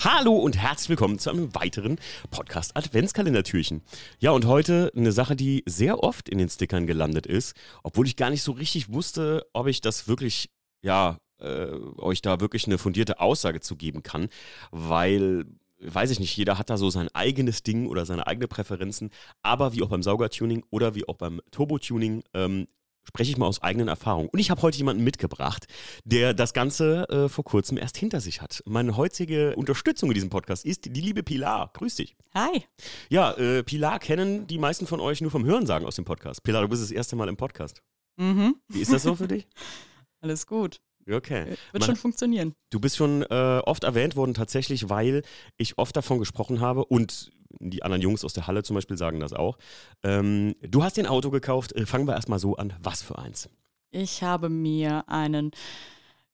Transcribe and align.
Hallo 0.00 0.34
und 0.34 0.58
herzlich 0.58 0.90
willkommen 0.90 1.18
zu 1.18 1.30
einem 1.30 1.54
weiteren 1.54 1.98
Podcast 2.30 2.76
Adventskalendertürchen. 2.76 3.82
Ja, 4.18 4.32
und 4.32 4.44
heute 4.44 4.92
eine 4.94 5.10
Sache, 5.10 5.36
die 5.36 5.62
sehr 5.66 6.02
oft 6.02 6.28
in 6.28 6.36
den 6.36 6.50
Stickern 6.50 6.86
gelandet 6.86 7.26
ist, 7.26 7.56
obwohl 7.82 8.06
ich 8.06 8.16
gar 8.16 8.28
nicht 8.28 8.42
so 8.42 8.52
richtig 8.52 8.92
wusste, 8.92 9.46
ob 9.54 9.68
ich 9.68 9.80
das 9.80 10.06
wirklich, 10.06 10.50
ja, 10.82 11.18
äh, 11.38 11.68
euch 11.96 12.20
da 12.20 12.40
wirklich 12.40 12.66
eine 12.66 12.76
fundierte 12.76 13.20
Aussage 13.20 13.60
zu 13.60 13.74
geben 13.76 14.02
kann, 14.02 14.28
weil 14.70 15.46
weiß 15.80 16.10
ich 16.10 16.20
nicht, 16.20 16.36
jeder 16.36 16.58
hat 16.58 16.70
da 16.70 16.76
so 16.76 16.90
sein 16.90 17.08
eigenes 17.14 17.62
Ding 17.62 17.86
oder 17.86 18.06
seine 18.06 18.26
eigenen 18.26 18.48
Präferenzen, 18.48 19.10
aber 19.42 19.74
wie 19.74 19.82
auch 19.82 19.88
beim 19.88 20.02
Saugertuning 20.02 20.64
oder 20.70 20.94
wie 20.94 21.06
auch 21.06 21.16
beim 21.16 21.40
Turbo-Tuning 21.50 22.22
ähm, 22.34 22.66
spreche 23.06 23.30
ich 23.30 23.36
mal 23.38 23.46
aus 23.46 23.62
eigenen 23.62 23.88
Erfahrungen. 23.88 24.28
Und 24.28 24.38
ich 24.38 24.50
habe 24.50 24.62
heute 24.62 24.76
jemanden 24.78 25.04
mitgebracht, 25.04 25.66
der 26.04 26.34
das 26.34 26.52
Ganze 26.52 27.08
äh, 27.08 27.28
vor 27.28 27.44
kurzem 27.44 27.78
erst 27.78 27.96
hinter 27.96 28.20
sich 28.20 28.42
hat. 28.42 28.62
Meine 28.66 28.96
heutige 28.96 29.54
Unterstützung 29.56 30.10
in 30.10 30.14
diesem 30.14 30.30
Podcast 30.30 30.64
ist 30.64 30.84
die 30.84 31.00
liebe 31.00 31.22
Pilar. 31.22 31.70
Grüß 31.74 31.94
dich. 31.96 32.16
Hi. 32.34 32.64
Ja, 33.08 33.32
äh, 33.32 33.62
Pilar 33.62 33.98
kennen 33.98 34.46
die 34.46 34.58
meisten 34.58 34.86
von 34.86 35.00
euch 35.00 35.20
nur 35.20 35.30
vom 35.30 35.44
Hörensagen 35.44 35.86
aus 35.86 35.96
dem 35.96 36.04
Podcast. 36.04 36.42
Pilar, 36.42 36.62
du 36.62 36.68
bist 36.68 36.82
das 36.82 36.90
erste 36.90 37.16
Mal 37.16 37.28
im 37.28 37.36
Podcast. 37.36 37.82
Mhm. 38.16 38.56
Wie 38.68 38.80
ist 38.80 38.92
das 38.92 39.02
so 39.02 39.14
für 39.14 39.28
dich? 39.28 39.46
Alles 40.20 40.46
gut. 40.46 40.80
Okay. 41.08 41.46
Wird 41.50 41.58
Man- 41.74 41.82
schon 41.82 41.96
funktionieren. 41.96 42.54
Du 42.70 42.80
bist 42.80 42.96
schon 42.96 43.22
äh, 43.22 43.60
oft 43.64 43.84
erwähnt 43.84 44.16
worden, 44.16 44.34
tatsächlich, 44.34 44.88
weil 44.88 45.22
ich 45.56 45.78
oft 45.78 45.94
davon 45.96 46.18
gesprochen 46.18 46.60
habe 46.60 46.84
und 46.84 47.30
die 47.60 47.82
anderen 47.82 48.02
Jungs 48.02 48.24
aus 48.24 48.32
der 48.32 48.46
Halle 48.46 48.62
zum 48.62 48.74
Beispiel 48.74 48.96
sagen 48.96 49.20
das 49.20 49.32
auch. 49.32 49.58
Ähm, 50.02 50.54
du 50.62 50.82
hast 50.82 50.96
dir 50.96 51.02
ein 51.04 51.10
Auto 51.10 51.30
gekauft. 51.30 51.72
Äh, 51.72 51.86
fangen 51.86 52.06
wir 52.06 52.14
erstmal 52.14 52.38
so 52.38 52.56
an. 52.56 52.74
Was 52.82 53.02
für 53.02 53.18
eins? 53.18 53.48
Ich 53.90 54.22
habe 54.22 54.48
mir 54.48 55.04
einen 55.08 55.52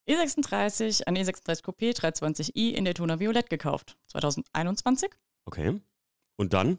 E36, 0.08 1.05
einen 1.05 1.16
E36 1.16 1.62
Coupé 1.64 1.97
320i 1.97 2.72
in 2.72 2.84
Daytona 2.84 3.20
Violett 3.20 3.50
gekauft. 3.50 3.97
2021. 4.08 5.10
Okay. 5.44 5.80
Und 6.36 6.52
dann? 6.52 6.78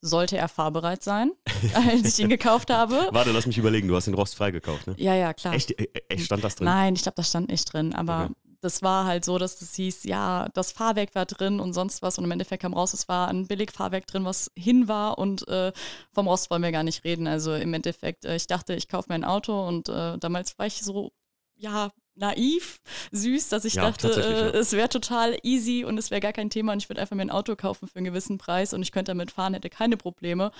Sollte 0.00 0.38
er 0.38 0.48
fahrbereit 0.48 1.02
sein, 1.02 1.32
als 1.74 2.18
ich 2.18 2.18
ihn 2.24 2.30
gekauft 2.30 2.70
habe. 2.70 3.08
Warte, 3.10 3.32
lass 3.32 3.46
mich 3.46 3.58
überlegen. 3.58 3.88
Du 3.88 3.96
hast 3.96 4.06
den 4.06 4.14
Rost 4.14 4.34
freigekauft, 4.34 4.86
ne? 4.86 4.94
Ja, 4.96 5.14
ja, 5.14 5.34
klar. 5.34 5.54
Echt, 5.54 5.78
äh, 5.78 5.88
echt 6.08 6.24
stand 6.24 6.42
das 6.44 6.56
drin? 6.56 6.64
Nein, 6.66 6.94
ich 6.94 7.02
glaube, 7.02 7.16
das 7.16 7.28
stand 7.28 7.48
nicht 7.48 7.70
drin. 7.72 7.94
Aber 7.94 8.24
Okay. 8.24 8.34
Das 8.66 8.82
war 8.82 9.06
halt 9.06 9.24
so, 9.24 9.38
dass 9.38 9.62
es 9.62 9.76
hieß, 9.76 10.04
ja, 10.04 10.48
das 10.52 10.72
Fahrwerk 10.72 11.14
war 11.14 11.24
drin 11.24 11.60
und 11.60 11.72
sonst 11.72 12.02
was. 12.02 12.18
Und 12.18 12.24
im 12.24 12.32
Endeffekt 12.32 12.62
kam 12.62 12.74
raus, 12.74 12.94
es 12.94 13.06
war 13.06 13.28
ein 13.28 13.46
Billigfahrwerk 13.46 14.08
drin, 14.08 14.24
was 14.24 14.50
hin 14.56 14.88
war. 14.88 15.18
Und 15.18 15.46
äh, 15.46 15.72
vom 16.12 16.26
Rost 16.26 16.50
wollen 16.50 16.62
wir 16.62 16.72
gar 16.72 16.82
nicht 16.82 17.04
reden. 17.04 17.28
Also 17.28 17.54
im 17.54 17.72
Endeffekt, 17.74 18.24
äh, 18.24 18.34
ich 18.34 18.48
dachte, 18.48 18.74
ich 18.74 18.88
kaufe 18.88 19.08
mir 19.08 19.14
ein 19.14 19.24
Auto. 19.24 19.68
Und 19.68 19.88
äh, 19.88 20.18
damals 20.18 20.58
war 20.58 20.66
ich 20.66 20.82
so, 20.82 21.12
ja, 21.54 21.90
naiv, 22.16 22.80
süß, 23.12 23.50
dass 23.50 23.64
ich 23.64 23.74
Ja, 23.74 23.82
dachte, 23.82 24.08
tatsächlich, 24.08 24.36
äh, 24.36 24.46
ja. 24.46 24.50
es 24.50 24.72
wäre 24.72 24.88
total 24.88 25.38
easy 25.44 25.84
und 25.84 25.96
es 25.96 26.10
wäre 26.10 26.20
gar 26.20 26.32
kein 26.32 26.50
Thema. 26.50 26.72
Und 26.72 26.82
ich 26.82 26.88
würde 26.88 27.00
einfach 27.00 27.14
mir 27.14 27.22
ein 27.22 27.30
Auto 27.30 27.54
kaufen 27.54 27.86
für 27.86 27.96
einen 27.96 28.06
gewissen 28.06 28.36
Preis 28.36 28.74
und 28.74 28.82
ich 28.82 28.90
könnte 28.90 29.10
damit 29.10 29.30
fahren, 29.30 29.54
hätte 29.54 29.70
keine 29.70 29.96
Probleme. 29.96 30.50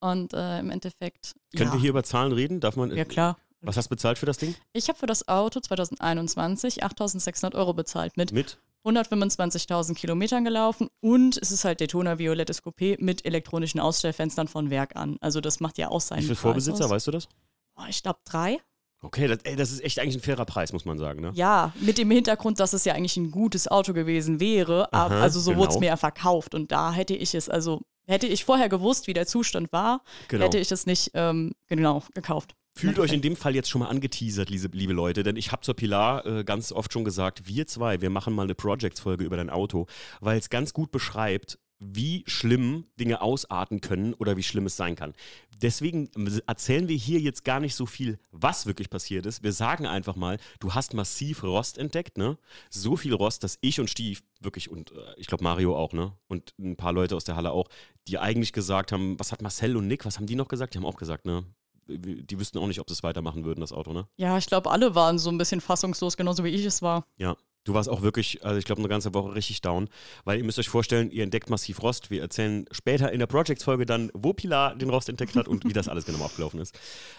Und 0.00 0.32
äh, 0.32 0.58
im 0.58 0.70
Endeffekt. 0.70 1.34
Können 1.54 1.68
ja. 1.68 1.74
wir 1.74 1.80
hier 1.80 1.90
über 1.90 2.02
Zahlen 2.02 2.32
reden? 2.32 2.60
Darf 2.60 2.76
man? 2.76 2.96
Ja, 2.96 3.04
klar. 3.04 3.36
Was 3.62 3.76
hast 3.76 3.86
du 3.86 3.90
bezahlt 3.90 4.18
für 4.18 4.26
das 4.26 4.38
Ding? 4.38 4.54
Ich 4.72 4.88
habe 4.88 4.98
für 4.98 5.06
das 5.06 5.28
Auto 5.28 5.60
2021 5.60 6.82
8.600 6.84 7.54
Euro 7.54 7.72
bezahlt 7.74 8.16
mit 8.16 8.32
Mit? 8.32 8.58
125.000 8.84 9.94
Kilometern 9.94 10.44
gelaufen 10.44 10.88
und 11.00 11.36
es 11.40 11.52
ist 11.52 11.64
halt 11.64 11.80
Daytona 11.80 12.18
Violettes 12.18 12.62
Coupé 12.64 12.96
mit 12.98 13.24
elektronischen 13.24 13.78
Ausstellfenstern 13.80 14.48
von 14.48 14.70
Werk 14.70 14.96
an. 14.96 15.16
Also 15.20 15.40
das 15.40 15.60
macht 15.60 15.78
ja 15.78 15.88
auch 15.88 16.00
seinen 16.00 16.18
Wie 16.22 16.26
viel 16.26 16.34
Preis 16.34 16.40
Vorbesitzer, 16.42 16.84
aus. 16.86 16.90
weißt 16.90 17.06
du 17.06 17.10
das? 17.12 17.28
Boah, 17.76 17.86
ich 17.88 18.02
glaube 18.02 18.18
drei. 18.24 18.58
Okay, 19.00 19.26
das, 19.28 19.38
ey, 19.44 19.56
das 19.56 19.70
ist 19.72 19.82
echt 19.82 19.98
eigentlich 20.00 20.16
ein 20.16 20.20
fairer 20.20 20.44
Preis, 20.44 20.72
muss 20.72 20.84
man 20.84 20.98
sagen, 20.98 21.20
ne? 21.20 21.30
Ja, 21.34 21.72
mit 21.80 21.98
dem 21.98 22.10
Hintergrund, 22.10 22.60
dass 22.60 22.72
es 22.72 22.84
ja 22.84 22.94
eigentlich 22.94 23.16
ein 23.16 23.30
gutes 23.32 23.66
Auto 23.68 23.92
gewesen 23.92 24.38
wäre. 24.40 24.92
aber, 24.92 25.14
Aha, 25.16 25.22
also 25.22 25.40
so 25.40 25.56
wurde 25.56 25.68
es 25.68 25.74
genau. 25.74 25.80
mir 25.80 25.86
ja 25.86 25.96
verkauft 25.96 26.54
und 26.54 26.70
da 26.72 26.92
hätte 26.92 27.14
ich 27.14 27.34
es, 27.34 27.48
also 27.48 27.82
hätte 28.06 28.26
ich 28.26 28.44
vorher 28.44 28.68
gewusst, 28.68 29.06
wie 29.08 29.12
der 29.12 29.26
Zustand 29.26 29.72
war, 29.72 30.02
Genau. 30.28 30.44
hätte 30.44 30.58
ich 30.58 30.70
es 30.70 30.86
nicht 30.86 31.10
ähm, 31.14 31.52
genau 31.68 32.02
gekauft. 32.14 32.54
Fühlt 32.74 32.98
euch 32.98 33.12
in 33.12 33.20
dem 33.20 33.36
Fall 33.36 33.54
jetzt 33.54 33.68
schon 33.68 33.80
mal 33.80 33.88
angeteasert, 33.88 34.50
liebe, 34.50 34.92
Leute, 34.92 35.22
denn 35.22 35.36
ich 35.36 35.52
habe 35.52 35.62
zur 35.62 35.74
Pilar 35.74 36.24
äh, 36.26 36.42
ganz 36.42 36.72
oft 36.72 36.92
schon 36.92 37.04
gesagt, 37.04 37.46
wir 37.46 37.66
zwei, 37.66 38.00
wir 38.00 38.10
machen 38.10 38.34
mal 38.34 38.44
eine 38.44 38.54
Projects-Folge 38.54 39.24
über 39.24 39.36
dein 39.36 39.50
Auto, 39.50 39.86
weil 40.20 40.38
es 40.38 40.48
ganz 40.50 40.72
gut 40.72 40.90
beschreibt, 40.90 41.58
wie 41.82 42.22
schlimm 42.26 42.84
Dinge 42.98 43.20
ausarten 43.20 43.80
können 43.80 44.14
oder 44.14 44.36
wie 44.36 44.42
schlimm 44.42 44.66
es 44.66 44.76
sein 44.76 44.94
kann. 44.94 45.14
Deswegen 45.60 46.08
erzählen 46.46 46.88
wir 46.88 46.96
hier 46.96 47.20
jetzt 47.20 47.44
gar 47.44 47.60
nicht 47.60 47.74
so 47.74 47.86
viel, 47.86 48.18
was 48.30 48.66
wirklich 48.66 48.88
passiert 48.88 49.26
ist. 49.26 49.42
Wir 49.42 49.52
sagen 49.52 49.86
einfach 49.86 50.16
mal, 50.16 50.38
du 50.60 50.74
hast 50.74 50.94
massiv 50.94 51.42
Rost 51.42 51.78
entdeckt, 51.78 52.18
ne? 52.18 52.38
So 52.70 52.96
viel 52.96 53.14
Rost, 53.14 53.44
dass 53.44 53.58
ich 53.60 53.80
und 53.80 53.90
Stief 53.90 54.22
wirklich 54.40 54.70
und 54.70 54.92
äh, 54.92 55.14
ich 55.16 55.26
glaube 55.26 55.44
Mario 55.44 55.76
auch, 55.76 55.92
ne? 55.92 56.12
Und 56.28 56.54
ein 56.58 56.76
paar 56.76 56.92
Leute 56.92 57.16
aus 57.16 57.24
der 57.24 57.36
Halle 57.36 57.50
auch, 57.50 57.68
die 58.08 58.18
eigentlich 58.18 58.52
gesagt 58.52 58.92
haben, 58.92 59.18
was 59.18 59.32
hat 59.32 59.42
Marcel 59.42 59.76
und 59.76 59.86
Nick, 59.88 60.04
was 60.04 60.16
haben 60.16 60.26
die 60.26 60.36
noch 60.36 60.48
gesagt? 60.48 60.74
Die 60.74 60.78
haben 60.78 60.86
auch 60.86 60.96
gesagt, 60.96 61.26
ne? 61.26 61.44
Die 61.88 62.38
wüssten 62.38 62.58
auch 62.58 62.66
nicht, 62.66 62.80
ob 62.80 62.88
sie 62.88 62.94
es 62.94 63.02
weitermachen 63.02 63.44
würden, 63.44 63.60
das 63.60 63.72
Auto, 63.72 63.92
ne? 63.92 64.06
Ja, 64.16 64.38
ich 64.38 64.46
glaube, 64.46 64.70
alle 64.70 64.94
waren 64.94 65.18
so 65.18 65.30
ein 65.30 65.38
bisschen 65.38 65.60
fassungslos, 65.60 66.16
genauso 66.16 66.44
wie 66.44 66.48
ich 66.48 66.64
es 66.64 66.82
war. 66.82 67.04
Ja. 67.16 67.36
Du 67.64 67.74
warst 67.74 67.88
auch 67.88 68.02
wirklich, 68.02 68.44
also 68.44 68.58
ich 68.58 68.64
glaube, 68.64 68.80
eine 68.80 68.88
ganze 68.88 69.14
Woche 69.14 69.36
richtig 69.36 69.60
down, 69.60 69.88
weil 70.24 70.38
ihr 70.38 70.44
müsst 70.44 70.58
euch 70.58 70.68
vorstellen, 70.68 71.12
ihr 71.12 71.22
entdeckt 71.22 71.48
massiv 71.48 71.80
Rost. 71.80 72.10
Wir 72.10 72.20
erzählen 72.20 72.64
später 72.72 73.12
in 73.12 73.20
der 73.20 73.28
Projects-Folge 73.28 73.86
dann, 73.86 74.10
wo 74.14 74.32
Pilar 74.32 74.74
den 74.74 74.90
Rost 74.90 75.08
entdeckt 75.08 75.36
hat 75.36 75.46
und 75.46 75.64
wie 75.64 75.72
das 75.72 75.88
alles 75.88 76.04
genau 76.04 76.24
abgelaufen 76.24 76.58
ist. 76.58 76.76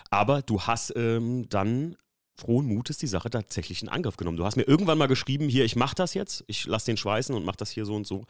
Aber 0.09 0.41
du 0.41 0.59
hast 0.59 0.94
ähm, 0.97 1.47
dann 1.47 1.95
frohen 2.35 2.66
Mutes 2.66 2.97
die 2.97 3.07
Sache 3.07 3.30
tatsächlich 3.30 3.81
in 3.81 3.90
Angriff 3.90 4.18
genommen. 4.18 4.38
Du 4.38 4.44
hast 4.44 4.57
mir 4.57 4.63
irgendwann 4.63 4.97
mal 4.97 5.07
geschrieben, 5.07 5.47
hier, 5.47 5.63
ich 5.63 5.78
mache 5.78 5.95
das 5.95 6.13
jetzt, 6.13 6.44
ich 6.47 6.66
lasse 6.66 6.88
den 6.88 6.97
schweißen 6.97 7.34
und 7.34 7.45
mache 7.45 7.57
das 7.57 7.72
hier 7.72 7.85
so 7.85 7.95
und 7.95 8.06
so. 8.06 8.25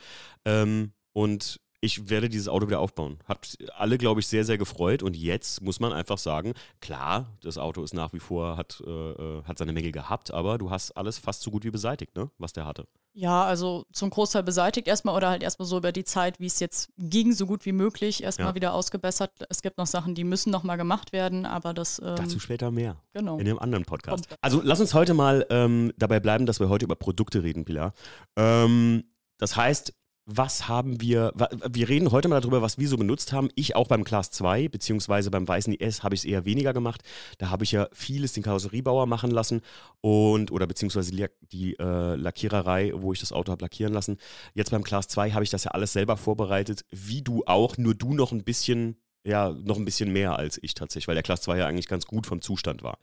Ähm, 0.46 0.92
und 1.14 1.62
ich 1.84 2.10
werde 2.10 2.30
dieses 2.30 2.48
Auto 2.48 2.68
wieder 2.68 2.80
aufbauen. 2.80 3.20
Hat 3.26 3.58
alle, 3.76 3.98
glaube 3.98 4.22
ich, 4.22 4.28
sehr, 4.28 4.46
sehr 4.46 4.58
gefreut. 4.58 5.04
Und 5.04 5.18
jetzt 5.18 5.62
muss 5.62 5.82
man 5.82 5.92
einfach 5.92 6.18
sagen, 6.18 6.54
klar, 6.80 7.28
das 7.42 7.58
Auto 7.58 7.84
ist 7.84 7.94
nach 7.94 8.14
wie 8.14 8.20
vor, 8.22 8.56
hat, 8.56 8.82
äh, 8.88 8.90
äh, 8.90 9.44
hat 9.44 9.58
seine 9.58 9.74
Mängel 9.74 9.92
gehabt, 9.92 10.32
aber 10.32 10.58
du 10.58 10.70
hast 10.72 10.92
alles 10.92 11.18
fast 11.18 11.42
so 11.42 11.52
gut 11.52 11.66
wie 11.66 11.72
beseitigt, 11.72 12.16
ne? 12.16 12.32
was 12.38 12.54
der 12.54 12.66
hatte. 12.66 12.88
Ja, 13.16 13.44
also 13.44 13.86
zum 13.92 14.10
Großteil 14.10 14.44
beseitigt 14.44 14.88
erstmal 14.88 15.14
oder 15.16 15.30
halt 15.30 15.44
erstmal 15.44 15.68
so 15.68 15.78
über 15.78 15.92
die 15.92 16.06
Zeit, 16.06 16.40
wie 16.40 16.46
es 16.46 16.62
jetzt 16.62 16.90
ging, 16.98 17.34
so 17.34 17.46
gut 17.46 17.66
wie 17.66 17.74
möglich, 17.74 18.24
erstmal 18.24 18.48
Ja. 18.50 18.56
wieder 18.56 18.74
ausgebessert. 18.74 19.32
Es 19.50 19.62
gibt 19.62 19.78
noch 19.78 19.86
Sachen, 19.86 20.16
die 20.16 20.24
müssen 20.24 20.52
nochmal 20.52 20.78
gemacht 20.78 21.12
werden, 21.12 21.46
aber 21.46 21.74
das. 21.74 22.00
Ähm, 22.00 22.16
Dazu 22.16 22.40
später 22.40 22.72
mehr. 22.72 22.96
genau. 23.12 23.38
In 23.40 23.48
einem 23.48 23.60
anderen 23.60 23.84
Podcast. 23.84 24.30
Kommt. 24.30 24.40
Also 24.42 24.62
lass 24.64 24.80
uns 24.80 24.94
heute 24.94 25.14
mal 25.14 25.46
ähm, 25.50 25.92
dabei 25.98 26.22
bleiben, 26.22 26.46
dass 26.46 26.60
wir 26.62 26.70
heute 26.70 26.86
über 26.86 26.96
Produkte 26.96 27.44
reden, 27.44 27.66
Pilar. 27.66 27.94
Ähm, 28.38 29.04
das 29.38 29.58
heißt, 29.58 29.94
was 30.26 30.70
haben 30.70 31.02
wir, 31.02 31.34
wir 31.70 31.90
reden 31.90 32.12
heute 32.12 32.30
mal 32.30 32.40
darüber, 32.40 32.62
was 32.62 32.78
wir 32.78 32.88
so 32.88 32.96
benutzt 32.98 33.34
haben. 33.34 33.50
Ich 33.56 33.76
auch 33.76 33.88
beim 33.88 34.06
Class 34.06 34.32
2, 34.32 34.70
beziehungsweise 34.70 35.30
beim 35.30 35.48
weißen 35.48 35.74
IS 35.74 36.02
habe 36.04 36.16
ich 36.16 36.22
es 36.22 36.26
eher 36.26 36.46
weniger 36.46 36.74
gemacht. 36.74 37.02
Da 37.40 37.50
habe 37.50 37.66
ich 37.66 37.74
ja 37.74 37.90
vieles 37.92 38.32
den 38.32 38.44
Karosseriebauer 38.44 39.06
machen 39.06 39.32
lassen 39.32 39.62
und, 40.00 40.52
oder 40.52 40.66
beziehungsweise 40.66 41.12
die, 41.12 41.26
die 41.52 41.74
äh, 41.78 42.16
Lackiererei, 42.16 42.94
wo 42.96 43.12
ich 43.12 43.20
das 43.20 43.34
Auto 43.34 43.52
habe 43.52 43.64
lackieren 43.64 43.94
lassen. 43.94 44.18
Jetzt 44.54 44.72
beim 44.72 44.84
Class 44.84 45.10
2 45.10 45.32
habe 45.32 45.44
ich 45.44 45.50
das 45.50 45.66
ja 45.66 45.72
alles 45.72 45.92
selber 45.92 46.16
vorbereitet, 46.16 46.86
wie 46.90 47.22
du 47.22 47.44
auch, 47.46 47.78
nur 47.78 47.94
du 47.94 48.14
noch 48.14 48.32
ein 48.32 48.46
bisschen, 48.46 48.96
ja, 49.26 49.50
noch 49.52 49.78
ein 49.78 49.86
bisschen 49.86 50.14
mehr 50.14 50.38
als 50.38 50.58
ich 50.62 50.74
tatsächlich, 50.74 51.10
weil 51.10 51.16
der 51.16 51.24
Class 51.24 51.42
2 51.42 51.58
ja 51.58 51.68
eigentlich 51.68 51.88
ganz 51.90 52.06
gut 52.06 52.28
vom 52.28 52.42
Zustand 52.42 52.82
war. 52.82 52.98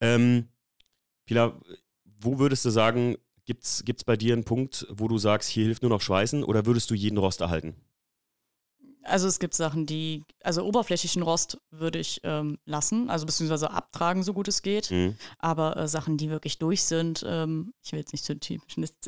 Ähm, 0.00 0.48
Pilar, 1.26 1.60
wo 2.04 2.38
würdest 2.38 2.64
du 2.64 2.70
sagen, 2.70 3.16
gibt 3.46 3.64
es 3.64 4.04
bei 4.04 4.16
dir 4.16 4.34
einen 4.34 4.44
Punkt, 4.44 4.86
wo 4.90 5.08
du 5.08 5.18
sagst, 5.18 5.48
hier 5.48 5.64
hilft 5.64 5.82
nur 5.82 5.90
noch 5.90 6.00
Schweißen 6.00 6.44
oder 6.44 6.66
würdest 6.66 6.90
du 6.90 6.94
jeden 6.94 7.18
Rost 7.18 7.40
erhalten? 7.40 7.76
Also 9.06 9.28
es 9.28 9.38
gibt 9.38 9.54
Sachen, 9.54 9.86
die, 9.86 10.24
also 10.42 10.64
oberflächlichen 10.64 11.22
Rost 11.22 11.58
würde 11.70 11.98
ich 11.98 12.20
ähm, 12.24 12.58
lassen, 12.64 13.08
also 13.10 13.26
beziehungsweise 13.26 13.70
abtragen, 13.70 14.22
so 14.22 14.32
gut 14.32 14.48
es 14.48 14.62
geht. 14.62 14.90
Mhm. 14.90 15.16
Aber 15.38 15.76
äh, 15.76 15.88
Sachen, 15.88 16.16
die 16.16 16.30
wirklich 16.30 16.58
durch 16.58 16.82
sind, 16.82 17.24
ähm, 17.26 17.72
ich 17.82 17.92
will 17.92 18.00
jetzt 18.00 18.12
nicht 18.12 18.24
zu 18.24 18.34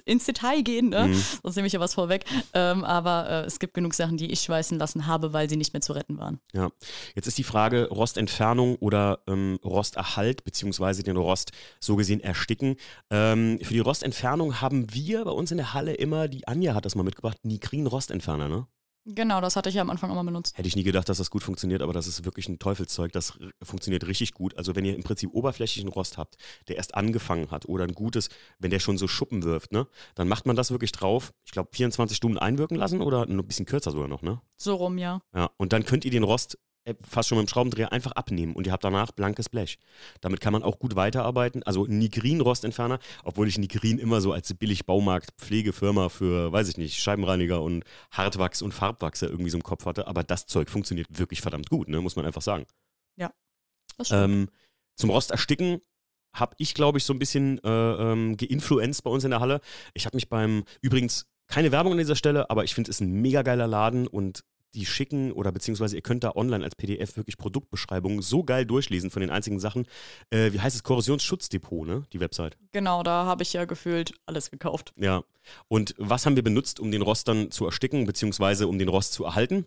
ins 0.05 0.25
Detail 0.25 0.63
gehen, 0.63 0.91
ne? 0.91 1.09
Mhm. 1.09 1.25
sonst 1.43 1.57
nehme 1.57 1.67
ich 1.67 1.73
ja 1.73 1.81
was 1.81 1.95
vorweg. 1.95 2.25
Ähm, 2.55 2.85
aber 2.85 3.29
äh, 3.29 3.45
es 3.45 3.59
gibt 3.59 3.75
genug 3.75 3.95
Sachen, 3.95 4.17
die 4.17 4.31
ich 4.31 4.41
schweißen 4.41 4.79
lassen 4.79 5.07
habe, 5.07 5.33
weil 5.33 5.49
sie 5.49 5.57
nicht 5.57 5.73
mehr 5.73 5.81
zu 5.81 5.93
retten 5.93 6.19
waren. 6.19 6.41
Ja, 6.53 6.71
jetzt 7.15 7.27
ist 7.27 7.39
die 7.39 7.45
Frage 7.45 7.89
Rostentfernung 7.89 8.77
oder 8.77 9.21
ähm, 9.27 9.59
Rosterhalt, 9.65 10.45
beziehungsweise 10.45 11.03
den 11.03 11.17
Rost 11.17 11.53
so 11.81 11.97
gesehen 11.97 12.21
ersticken. 12.21 12.77
Ähm, 13.11 13.59
für 13.63 13.75
die 13.75 13.81
Rostentfernung 13.81 14.61
haben 14.61 14.93
wir 14.95 15.25
bei 15.25 15.31
uns 15.31 15.51
in 15.51 15.57
der 15.57 15.75
Halle 15.75 15.95
immer, 15.95 16.29
die 16.29 16.47
Anja 16.47 16.75
hat 16.75 16.85
das 16.85 16.95
mal 16.95 17.03
mitgebracht, 17.03 17.39
Nitrin 17.43 17.87
Rostentferner, 17.87 18.49
ne? 18.49 18.67
Genau, 19.11 19.41
das 19.41 19.57
hatte 19.57 19.71
ich 19.71 19.75
ja 19.75 19.81
am 19.81 19.89
Anfang 19.89 20.11
auch 20.11 20.15
mal 20.15 20.23
benutzt. 20.23 20.59
Hätte 20.59 20.69
ich 20.69 20.77
nie 20.77 20.83
gedacht, 20.83 21.09
dass 21.09 21.17
das 21.17 21.31
gut 21.31 21.43
funktioniert, 21.43 21.81
aber 21.81 21.95
das 21.95 22.07
ist 22.07 22.27
wirklich 22.27 22.47
ein 22.49 22.59
Teufelszeug. 22.59 23.11
Das 23.13 23.39
funktioniert 23.63 24.07
richtig 24.07 24.35
gut. 24.35 24.57
Also 24.59 24.77
wenn 24.77 24.85
ihr 24.85 24.95
im 24.95 25.03
Prinzip 25.03 25.31
oberflächlichen 25.33 25.89
Rost 25.89 26.19
habt, 26.19 26.37
der 26.69 26.77
erst 26.77 26.95
angefangen 26.95 27.51
hat 27.51 27.67
oder 27.67 27.85
ein 27.85 27.95
gutes, 27.95 28.29
wenn 28.59 28.71
der 28.71 28.81
schon 28.81 28.99
so 28.99 29.09
Schuppen 29.09 29.45
wirft, 29.45 29.73
ne, 29.73 29.87
dann 30.15 30.29
macht 30.29 30.45
man 30.45 30.57
das 30.57 30.71
wirklich 30.71 30.93
drauf. 30.93 31.33
Ich 31.47 31.53
glaube 31.53 31.71
24 31.73 32.17
Stunden 32.17 32.37
einwirken 32.37 32.77
lassen 32.77 33.01
oder 33.01 33.23
ein 33.23 33.47
bisschen 33.47 33.65
kürzer 33.65 33.93
sogar 33.93 34.09
noch, 34.09 34.21
ne? 34.21 34.43
So 34.59 34.75
rum, 34.75 34.99
ja. 34.99 35.23
Ja. 35.35 35.51
Und 35.57 35.73
dann 35.73 35.87
könnt 35.87 36.05
ihr 36.05 36.11
den 36.11 36.25
Rost 36.25 36.59
fast 37.03 37.29
schon 37.29 37.39
mit 37.39 37.47
dem 37.47 37.51
Schraubendreher 37.51 37.93
einfach 37.93 38.13
abnehmen 38.13 38.55
und 38.55 38.67
ihr 38.67 38.73
habt 38.73 38.85
danach 38.85 39.13
blankes 39.13 39.49
Blech. 39.49 39.79
Damit 40.21 40.41
kann 40.41 40.53
man 40.53 40.63
auch 40.63 40.79
gut 40.79 40.97
weiterarbeiten. 40.97 41.63
Also 41.63 41.87
Nigrin-Rostentferner, 41.87 42.99
obwohl 43.25 43.49
ich 43.49 43.59
Nigrin 43.59 43.99
immer 43.99 44.21
so 44.21 44.33
als 44.33 44.53
billig 44.55 44.87
Baumarkt-Pflegefirma 44.87 46.09
für, 46.09 46.53
weiß 46.53 46.69
ich 46.69 46.77
nicht, 46.77 47.01
Scheibenreiniger 47.01 47.63
und 47.63 47.85
Hartwachs 48.11 48.63
und 48.63 48.73
Farbwachse 48.73 49.27
irgendwie 49.27 49.51
so 49.51 49.59
im 49.59 49.63
Kopf 49.63 49.87
hatte. 49.87 50.07
Aber 50.07 50.23
das 50.23 50.47
Zeug 50.47 50.71
funktioniert 50.71 51.07
wirklich 51.19 51.41
verdammt 51.41 51.71
gut, 51.71 51.89
ne? 51.89 52.01
muss 52.01 52.17
man 52.17 52.27
einfach 52.27 52.43
sagen. 52.43 52.67
Ja. 53.17 53.33
Ähm, 54.11 54.49
zum 54.97 55.11
Rost 55.11 55.31
ersticken 55.31 55.81
habe 56.35 56.55
ich, 56.59 56.75
glaube 56.75 56.99
ich, 56.99 57.05
so 57.05 57.13
ein 57.13 57.19
bisschen 57.19 57.59
äh, 57.65 57.69
ähm, 57.69 58.37
geinfluenzt 58.37 59.03
bei 59.03 59.11
uns 59.11 59.25
in 59.25 59.31
der 59.31 59.41
Halle. 59.41 59.61
Ich 59.95 60.07
habe 60.07 60.17
mich 60.17 60.29
beim, 60.29 60.65
übrigens, 60.83 61.27
keine 61.47 61.73
Werbung 61.73 61.93
an 61.93 61.99
dieser 61.99 62.17
Stelle, 62.17 62.51
aber 62.51 62.65
ich 62.65 62.75
finde 62.75 62.91
es 62.91 63.01
ein 63.01 63.11
mega 63.11 63.43
geiler 63.43 63.67
Laden 63.67 64.07
und 64.07 64.45
die 64.75 64.87
schicken 64.87 65.33
oder 65.33 65.53
beziehungsweise 65.53 65.97
ihr 65.97 66.03
könnt 66.03 66.25
da 66.25 66.33
online 66.35 66.65
als 66.65 66.75
PDF 66.77 67.17
wirklich 67.17 67.39
Produktbeschreibungen 67.39 68.23
so 68.23 68.45
geil 68.45 68.67
durchlesen 68.67 69.11
von 69.11 69.21
den 69.21 69.31
einzigen 69.31 69.59
Sachen. 69.61 69.87
Äh, 70.31 70.53
wie 70.53 70.61
heißt 70.61 70.77
es? 70.77 70.83
Korrosionsschutzdepot, 70.83 71.87
ne? 71.87 72.05
Die 72.13 72.21
Website. 72.21 72.57
Genau, 72.73 73.03
da 73.03 73.25
habe 73.25 73.43
ich 73.43 73.53
ja 73.53 73.65
gefühlt 73.65 74.13
alles 74.27 74.51
gekauft. 74.51 74.93
Ja. 74.97 75.25
Und 75.69 75.95
was 75.99 76.27
haben 76.27 76.37
wir 76.37 76.45
benutzt, 76.45 76.81
um 76.81 76.91
den 76.91 77.03
Rost 77.03 77.29
dann 77.29 77.51
zu 77.51 77.65
ersticken, 77.65 78.05
beziehungsweise 78.05 78.69
um 78.69 78.79
den 78.79 78.89
Rost 78.89 79.13
zu 79.13 79.25
erhalten? 79.25 79.65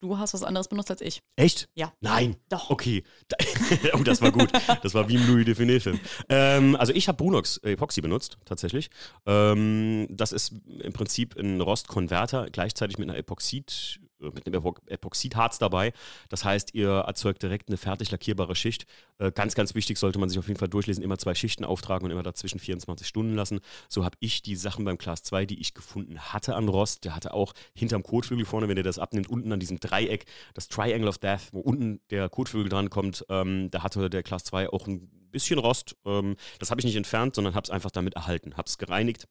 Du 0.00 0.18
hast 0.18 0.34
was 0.34 0.42
anderes 0.42 0.68
benutzt 0.68 0.90
als 0.90 1.00
ich. 1.00 1.22
Echt? 1.36 1.68
Ja. 1.74 1.92
Nein. 2.00 2.36
Doch. 2.50 2.68
Okay. 2.68 3.02
oh, 3.94 4.02
das 4.02 4.20
war 4.20 4.30
gut. 4.30 4.50
Das 4.82 4.92
war 4.92 5.08
wie 5.08 5.14
im 5.14 5.26
Louis 5.26 5.46
Definition. 5.46 5.98
Ähm, 6.28 6.76
also 6.76 6.92
ich 6.92 7.08
habe 7.08 7.16
Brunox 7.16 7.56
Epoxy 7.58 8.02
benutzt, 8.02 8.36
tatsächlich. 8.44 8.90
Ähm, 9.24 10.06
das 10.10 10.32
ist 10.32 10.52
im 10.80 10.92
Prinzip 10.92 11.36
ein 11.36 11.60
Rostkonverter, 11.62 12.48
gleichzeitig 12.52 12.98
mit 12.98 13.08
einer 13.08 13.18
Epoxid, 13.18 14.00
äh, 14.02 14.05
mit 14.34 14.46
einem 14.46 14.62
Epoxidharz 14.86 15.58
dabei. 15.58 15.92
Das 16.28 16.44
heißt, 16.44 16.74
ihr 16.74 16.90
erzeugt 16.90 17.42
direkt 17.42 17.68
eine 17.68 17.76
fertig 17.76 18.10
lackierbare 18.10 18.54
Schicht. 18.54 18.86
Äh, 19.18 19.32
ganz, 19.32 19.54
ganz 19.54 19.74
wichtig 19.74 19.98
sollte 19.98 20.18
man 20.18 20.28
sich 20.28 20.38
auf 20.38 20.48
jeden 20.48 20.58
Fall 20.58 20.68
durchlesen, 20.68 21.02
immer 21.02 21.18
zwei 21.18 21.34
Schichten 21.34 21.64
auftragen 21.64 22.04
und 22.06 22.10
immer 22.10 22.22
dazwischen 22.22 22.58
24 22.58 23.06
Stunden 23.06 23.34
lassen. 23.34 23.60
So 23.88 24.04
habe 24.04 24.16
ich 24.20 24.42
die 24.42 24.56
Sachen 24.56 24.84
beim 24.84 24.98
Class 24.98 25.22
2, 25.22 25.46
die 25.46 25.60
ich 25.60 25.74
gefunden 25.74 26.18
hatte 26.18 26.54
an 26.54 26.68
Rost. 26.68 27.04
Der 27.04 27.14
hatte 27.14 27.34
auch 27.34 27.52
hinterm 27.74 28.02
Kotflügel 28.02 28.44
vorne, 28.44 28.68
wenn 28.68 28.76
ihr 28.76 28.82
das 28.82 28.98
abnimmt, 28.98 29.28
unten 29.28 29.52
an 29.52 29.60
diesem 29.60 29.80
Dreieck, 29.80 30.26
das 30.54 30.68
Triangle 30.68 31.08
of 31.08 31.18
Death, 31.18 31.52
wo 31.52 31.60
unten 31.60 32.00
der 32.10 32.28
Kotflügel 32.28 32.68
dran 32.68 32.90
kommt, 32.90 33.24
ähm, 33.28 33.70
da 33.70 33.82
hatte 33.82 34.10
der 34.10 34.22
Class 34.22 34.44
2 34.44 34.70
auch 34.70 34.86
ein 34.86 35.08
bisschen 35.30 35.58
Rost. 35.58 35.96
Ähm, 36.04 36.36
das 36.58 36.70
habe 36.70 36.80
ich 36.80 36.84
nicht 36.84 36.96
entfernt, 36.96 37.34
sondern 37.34 37.54
habe 37.54 37.64
es 37.64 37.70
einfach 37.70 37.90
damit 37.90 38.14
erhalten. 38.14 38.56
Habe 38.56 38.68
es 38.68 38.78
gereinigt 38.78 39.26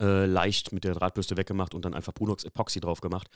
äh, 0.00 0.26
leicht 0.26 0.72
mit 0.72 0.84
der 0.84 0.94
Drahtbürste 0.94 1.36
weggemacht 1.36 1.74
und 1.74 1.84
dann 1.84 1.94
einfach 1.94 2.14
Brunox 2.14 2.44
Epoxy 2.44 2.80
drauf 2.80 3.00
gemacht. 3.00 3.28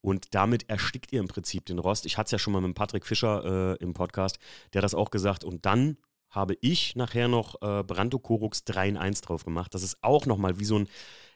Und 0.00 0.34
damit 0.34 0.68
erstickt 0.68 1.12
ihr 1.12 1.20
im 1.20 1.28
Prinzip 1.28 1.66
den 1.66 1.78
Rost. 1.78 2.06
Ich 2.06 2.18
hatte 2.18 2.26
es 2.26 2.32
ja 2.32 2.38
schon 2.38 2.52
mal 2.52 2.60
mit 2.60 2.74
Patrick 2.74 3.06
Fischer 3.06 3.74
äh, 3.74 3.82
im 3.82 3.94
Podcast, 3.94 4.38
der 4.72 4.80
hat 4.80 4.84
das 4.84 4.94
auch 4.94 5.10
gesagt. 5.10 5.44
Und 5.44 5.66
dann 5.66 5.96
habe 6.30 6.56
ich 6.60 6.96
nachher 6.96 7.28
noch 7.28 7.60
äh, 7.62 7.82
Branto 7.82 8.18
Korux 8.18 8.64
3 8.64 8.88
in 8.88 8.96
1 8.96 9.20
drauf 9.20 9.44
gemacht. 9.44 9.74
Das 9.74 9.82
ist 9.82 9.98
auch 10.02 10.26
nochmal 10.26 10.58
wie 10.58 10.64
so 10.64 10.78
ein, 10.78 10.88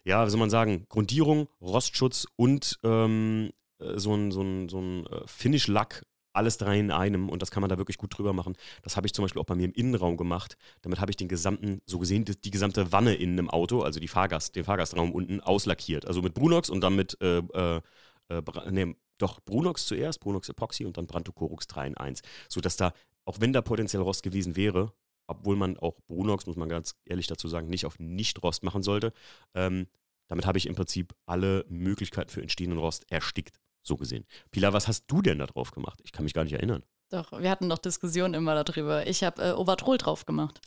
ja, 0.04 0.24
wie 0.26 0.30
soll 0.30 0.40
man 0.40 0.50
sagen, 0.50 0.86
Grundierung, 0.88 1.48
Rostschutz 1.60 2.26
und 2.36 2.78
ähm, 2.82 3.50
äh, 3.78 3.98
so 3.98 4.14
ein, 4.14 4.32
so 4.32 4.40
ein, 4.40 4.68
so 4.68 4.80
ein 4.80 5.06
äh, 5.06 5.26
Finish-Lack 5.26 6.04
alles 6.36 6.58
drei 6.58 6.78
in 6.78 6.90
einem 6.90 7.28
und 7.28 7.42
das 7.42 7.50
kann 7.50 7.60
man 7.60 7.70
da 7.70 7.78
wirklich 7.78 7.98
gut 7.98 8.16
drüber 8.16 8.32
machen. 8.32 8.56
Das 8.82 8.96
habe 8.96 9.06
ich 9.06 9.14
zum 9.14 9.24
Beispiel 9.24 9.40
auch 9.40 9.46
bei 9.46 9.54
mir 9.54 9.64
im 9.64 9.72
Innenraum 9.72 10.16
gemacht. 10.16 10.56
Damit 10.82 11.00
habe 11.00 11.10
ich 11.10 11.16
den 11.16 11.28
gesamten, 11.28 11.80
so 11.86 11.98
gesehen, 11.98 12.24
die, 12.24 12.40
die, 12.40 12.50
gesamte 12.50 12.92
Wanne 12.92 13.14
innen 13.14 13.38
im 13.38 13.50
Auto, 13.50 13.80
also 13.82 14.00
die 14.00 14.08
Fahrgast, 14.08 14.56
den 14.56 14.64
Fahrgastraum 14.64 15.12
unten 15.12 15.40
auslackiert. 15.40 16.06
Also 16.06 16.22
mit 16.22 16.34
Brunox 16.34 16.70
und 16.70 16.80
dann 16.82 16.94
mit, 16.94 17.18
äh, 17.20 17.38
äh, 17.38 17.80
äh, 18.28 18.42
nee, 18.70 18.94
doch 19.18 19.40
Brunox 19.40 19.86
zuerst, 19.86 20.20
Brunox 20.20 20.48
Epoxy 20.48 20.84
und 20.84 20.96
dann 20.96 21.06
Brantocorux 21.06 21.66
3 21.66 21.86
in 21.88 21.96
1. 21.96 22.22
Sodass 22.48 22.76
da, 22.76 22.92
auch 23.24 23.40
wenn 23.40 23.52
da 23.52 23.62
potenziell 23.62 24.02
Rost 24.02 24.22
gewesen 24.22 24.56
wäre, 24.56 24.92
obwohl 25.26 25.56
man 25.56 25.76
auch 25.78 25.98
Brunox, 26.06 26.46
muss 26.46 26.56
man 26.56 26.68
ganz 26.68 26.94
ehrlich 27.04 27.26
dazu 27.26 27.48
sagen, 27.48 27.68
nicht 27.68 27.86
auf 27.86 27.98
Nicht-Rost 27.98 28.62
machen 28.62 28.82
sollte, 28.82 29.12
ähm, 29.54 29.86
damit 30.28 30.46
habe 30.46 30.58
ich 30.58 30.66
im 30.66 30.74
Prinzip 30.74 31.14
alle 31.24 31.64
Möglichkeiten 31.68 32.30
für 32.30 32.42
entstehenden 32.42 32.78
Rost 32.78 33.10
erstickt 33.10 33.58
so 33.86 33.96
gesehen. 33.96 34.24
Pilar, 34.50 34.72
was 34.72 34.88
hast 34.88 35.04
du 35.06 35.22
denn 35.22 35.38
da 35.38 35.46
drauf 35.46 35.70
gemacht? 35.70 36.00
Ich 36.04 36.12
kann 36.12 36.24
mich 36.24 36.34
gar 36.34 36.44
nicht 36.44 36.54
erinnern. 36.54 36.82
Doch, 37.10 37.30
wir 37.40 37.50
hatten 37.50 37.68
doch 37.68 37.78
Diskussionen 37.78 38.34
immer 38.34 38.60
darüber. 38.64 39.06
Ich 39.06 39.22
habe 39.22 39.40
äh, 39.42 39.52
Overtrol 39.52 39.96
drauf 39.96 40.26
gemacht. 40.26 40.60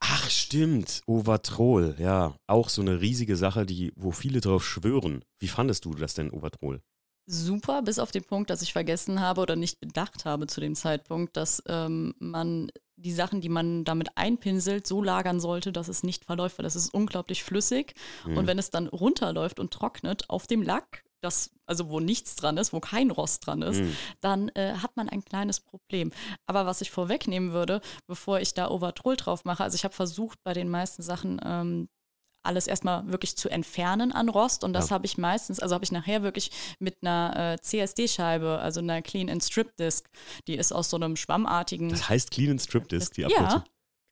Ach, 0.00 0.28
stimmt. 0.28 1.02
Overtrol, 1.06 1.94
ja. 1.98 2.34
Auch 2.48 2.68
so 2.68 2.82
eine 2.82 3.00
riesige 3.00 3.36
Sache, 3.36 3.64
die, 3.64 3.92
wo 3.94 4.10
viele 4.10 4.40
drauf 4.40 4.66
schwören. 4.66 5.24
Wie 5.38 5.46
fandest 5.46 5.84
du 5.84 5.94
das 5.94 6.14
denn, 6.14 6.32
Overtrol? 6.32 6.82
Super, 7.26 7.80
bis 7.82 8.00
auf 8.00 8.10
den 8.10 8.24
Punkt, 8.24 8.50
dass 8.50 8.60
ich 8.60 8.72
vergessen 8.72 9.20
habe 9.20 9.40
oder 9.40 9.56
nicht 9.56 9.80
bedacht 9.80 10.24
habe 10.24 10.46
zu 10.46 10.60
dem 10.60 10.74
Zeitpunkt, 10.74 11.36
dass 11.36 11.62
ähm, 11.66 12.14
man 12.18 12.70
die 12.96 13.12
Sachen, 13.12 13.40
die 13.40 13.48
man 13.48 13.84
damit 13.84 14.08
einpinselt, 14.16 14.86
so 14.86 15.02
lagern 15.02 15.40
sollte, 15.40 15.72
dass 15.72 15.88
es 15.88 16.02
nicht 16.02 16.24
verläuft, 16.24 16.58
weil 16.58 16.64
das 16.64 16.76
ist 16.76 16.92
unglaublich 16.92 17.42
flüssig. 17.42 17.94
Mhm. 18.26 18.36
Und 18.36 18.46
wenn 18.46 18.58
es 18.58 18.70
dann 18.70 18.88
runterläuft 18.88 19.58
und 19.58 19.72
trocknet 19.72 20.28
auf 20.28 20.46
dem 20.46 20.62
Lack, 20.62 21.03
das, 21.24 21.50
also 21.66 21.88
wo 21.88 22.00
nichts 22.00 22.36
dran 22.36 22.56
ist, 22.56 22.72
wo 22.72 22.80
kein 22.80 23.10
Rost 23.10 23.46
dran 23.46 23.62
ist, 23.62 23.80
mhm. 23.80 23.96
dann 24.20 24.48
äh, 24.50 24.74
hat 24.74 24.96
man 24.96 25.08
ein 25.08 25.24
kleines 25.24 25.60
Problem. 25.60 26.12
Aber 26.46 26.66
was 26.66 26.80
ich 26.80 26.90
vorwegnehmen 26.90 27.52
würde, 27.52 27.80
bevor 28.06 28.40
ich 28.40 28.54
da 28.54 28.70
Overtroll 28.70 29.16
drauf 29.16 29.44
mache, 29.44 29.64
also 29.64 29.74
ich 29.74 29.84
habe 29.84 29.94
versucht, 29.94 30.38
bei 30.44 30.52
den 30.52 30.68
meisten 30.68 31.02
Sachen 31.02 31.40
ähm, 31.44 31.88
alles 32.44 32.66
erstmal 32.66 33.10
wirklich 33.10 33.36
zu 33.36 33.48
entfernen 33.48 34.12
an 34.12 34.28
Rost. 34.28 34.64
Und 34.64 34.74
das 34.74 34.90
ja. 34.90 34.94
habe 34.94 35.06
ich 35.06 35.16
meistens, 35.16 35.60
also 35.60 35.74
habe 35.74 35.84
ich 35.84 35.92
nachher 35.92 36.22
wirklich 36.22 36.50
mit 36.78 36.98
einer 37.02 37.54
äh, 37.54 37.60
CSD-Scheibe, 37.60 38.58
also 38.58 38.80
einer 38.80 39.00
Clean 39.02 39.30
and 39.30 39.42
Strip 39.42 39.74
Disc, 39.76 40.08
die 40.46 40.56
ist 40.56 40.72
aus 40.72 40.90
so 40.90 40.96
einem 40.96 41.16
schwammartigen. 41.16 41.88
Das 41.88 42.08
heißt 42.08 42.30
Clean 42.30 42.50
and 42.50 42.60
Strip 42.60 42.88
Disc, 42.88 43.14
die 43.14 43.24
Abkürzung. 43.24 43.62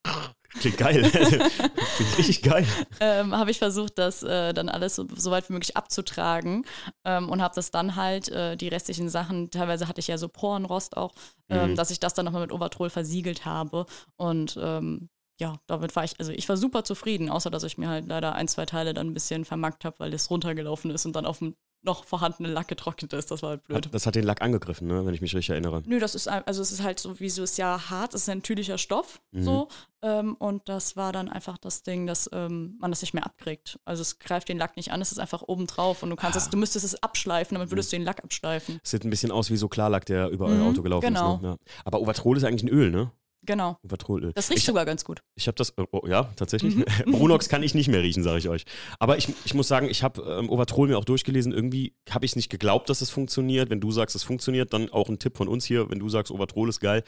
Ja. 0.07 0.33
Klingt 0.61 0.77
geil. 0.77 1.03
Klingt 1.11 2.19
richtig 2.19 2.43
geil. 2.43 2.67
Ähm, 3.01 3.35
habe 3.37 3.51
ich 3.51 3.59
versucht, 3.59 3.99
das 3.99 4.23
äh, 4.23 4.53
dann 4.53 4.69
alles 4.69 4.97
so, 4.97 5.07
so, 5.15 5.31
weit 5.31 5.49
wie 5.49 5.55
möglich 5.55 5.77
abzutragen 5.77 6.65
ähm, 7.05 7.29
und 7.29 7.43
habe 7.43 7.55
das 7.55 7.71
dann 7.71 7.97
halt, 7.97 8.29
äh, 8.29 8.57
die 8.57 8.69
restlichen 8.69 9.09
Sachen, 9.09 9.51
teilweise 9.51 9.89
hatte 9.89 10.01
ich 10.01 10.09
ja 10.09 10.19
so 10.19 10.29
Porenrost 10.29 10.97
auch, 10.97 11.13
ähm, 11.49 11.71
mhm. 11.71 11.77
dass 11.77 11.91
ich 11.91 12.01
das 12.01 12.15
dann 12.15 12.25
nochmal 12.25 12.43
mit 12.43 12.53
Overtrol 12.53 12.91
versiegelt 12.91 13.45
habe. 13.45 13.87
Und 14.17 14.59
ähm, 14.61 15.09
ja, 15.41 15.57
damit 15.67 15.97
war 15.97 16.05
ich, 16.05 16.19
also 16.21 16.33
ich 16.33 16.49
war 16.49 16.57
super 16.57 16.85
zufrieden, 16.85 17.31
außer 17.31 17.51
dass 17.51 17.65
ich 17.65 17.79
mir 17.79 17.89
halt 17.89 18.07
leider 18.07 18.35
ein, 18.35 18.49
zwei 18.49 18.67
Teile 18.67 18.95
dann 18.95 19.09
ein 19.09 19.15
bisschen 19.15 19.45
vermackt 19.45 19.85
habe, 19.85 19.99
weil 20.01 20.11
das 20.11 20.31
runtergelaufen 20.31 20.91
ist 20.91 21.07
und 21.07 21.17
dann 21.17 21.27
auf 21.27 21.39
dem 21.39 21.57
noch 21.83 22.05
vorhandene 22.05 22.49
Lack 22.49 22.69
getrocknet 22.69 23.13
ist. 23.13 23.31
Das 23.31 23.43
war 23.43 23.51
halt 23.51 23.65
blöd. 23.65 23.89
Das 23.93 24.07
hat 24.07 24.15
den 24.15 24.25
Lack 24.25 24.43
angegriffen, 24.43 24.87
ne? 24.87 25.05
wenn 25.05 25.15
ich 25.15 25.21
mich 25.21 25.35
richtig 25.35 25.51
erinnere. 25.51 25.83
Nö, 25.87 25.99
das 25.99 26.15
ist 26.15 26.29
also 26.29 26.63
es 26.63 26.73
ist 26.73 26.83
halt 26.83 26.99
so, 26.99 27.19
wie 27.21 27.29
so 27.29 27.43
ist 27.43 27.59
ja 27.59 27.91
hart, 27.91 28.15
es 28.15 28.23
ist 28.23 28.29
ein 28.29 28.39
natürlicher 28.39 28.79
Stoff 28.79 29.21
mhm. 29.33 29.43
so. 29.43 29.69
Ähm, 30.03 30.35
und 30.35 30.69
das 30.69 30.97
war 30.97 31.13
dann 31.13 31.29
einfach 31.29 31.59
das 31.59 31.83
Ding, 31.83 32.07
dass 32.07 32.29
ähm, 32.33 32.77
man 32.81 32.91
das 32.91 33.03
nicht 33.03 33.15
mehr 33.15 33.25
abkriegt. 33.25 33.79
Also 33.85 34.03
es 34.03 34.19
greift 34.19 34.49
den 34.49 34.59
Lack 34.59 34.77
nicht 34.77 34.93
an, 34.93 35.01
es 35.01 35.13
ist 35.13 35.19
einfach 35.19 35.43
oben 35.43 35.67
drauf 35.67 36.03
und 36.03 36.11
du 36.11 36.17
kannst 36.17 36.37
ah. 36.37 36.43
es, 36.43 36.51
du 36.51 36.57
müsstest 36.57 36.85
es 36.85 37.03
abschleifen, 37.03 37.55
damit 37.55 37.71
würdest 37.71 37.91
mhm. 37.91 37.97
du 37.97 38.01
den 38.01 38.07
Lack 38.07 38.25
abschleifen. 38.25 38.81
Es 38.83 38.91
sieht 38.91 39.05
ein 39.05 39.11
bisschen 39.11 39.31
aus 39.31 39.51
wie 39.51 39.57
so 39.57 39.69
Klarlack, 39.69 40.07
der 40.07 40.29
über 40.29 40.49
mhm, 40.49 40.61
euer 40.61 40.69
Auto 40.69 40.83
gelaufen 40.83 41.07
genau. 41.07 41.37
ist. 41.37 41.43
Ne? 41.43 41.49
Ja. 41.49 41.73
Aber 41.85 42.01
Overtrol 42.01 42.37
ist 42.37 42.45
eigentlich 42.45 42.65
ein 42.65 42.69
Öl, 42.69 42.91
ne? 42.91 43.11
Genau. 43.45 43.79
Overtrolöl. 43.83 44.33
Das 44.35 44.51
riecht 44.51 44.61
ich, 44.61 44.65
sogar 44.65 44.85
ganz 44.85 45.05
gut. 45.05 45.23
Ich 45.35 45.49
habe 45.49 45.57
das, 45.57 45.77
oh, 45.77 45.87
oh, 45.91 46.07
ja, 46.07 46.31
tatsächlich. 46.37 46.77
Mhm. 46.77 46.85
Brunox 47.07 47.49
kann 47.49 47.63
ich 47.63 47.75
nicht 47.75 47.89
mehr 47.89 48.03
riechen, 48.03 48.23
sage 48.23 48.39
ich 48.39 48.49
euch. 48.49 48.65
Aber 49.01 49.19
ich, 49.19 49.29
ich 49.45 49.55
muss 49.55 49.67
sagen, 49.67 49.89
ich 49.89 50.03
habe 50.03 50.23
ähm, 50.23 50.49
Overtrol 50.49 50.89
mir 50.89 50.97
auch 50.97 51.05
durchgelesen. 51.05 51.53
Irgendwie 51.53 51.95
habe 52.11 52.25
ich 52.25 52.33
es 52.33 52.37
nicht 52.37 52.51
geglaubt, 52.51 52.89
dass 52.89 53.01
es 53.01 53.11
funktioniert. 53.11 53.69
Wenn 53.71 53.81
du 53.81 53.91
sagst, 53.91 54.15
es 54.15 54.23
funktioniert, 54.23 54.73
dann 54.73 54.91
auch 54.91 55.09
ein 55.09 55.19
Tipp 55.19 55.37
von 55.37 55.49
uns 55.49 55.65
hier. 55.65 55.91
Wenn 55.91 55.99
du 55.99 56.09
sagst, 56.09 56.31
Overtrol 56.31 56.69
ist 56.69 56.81
geil, 56.81 57.03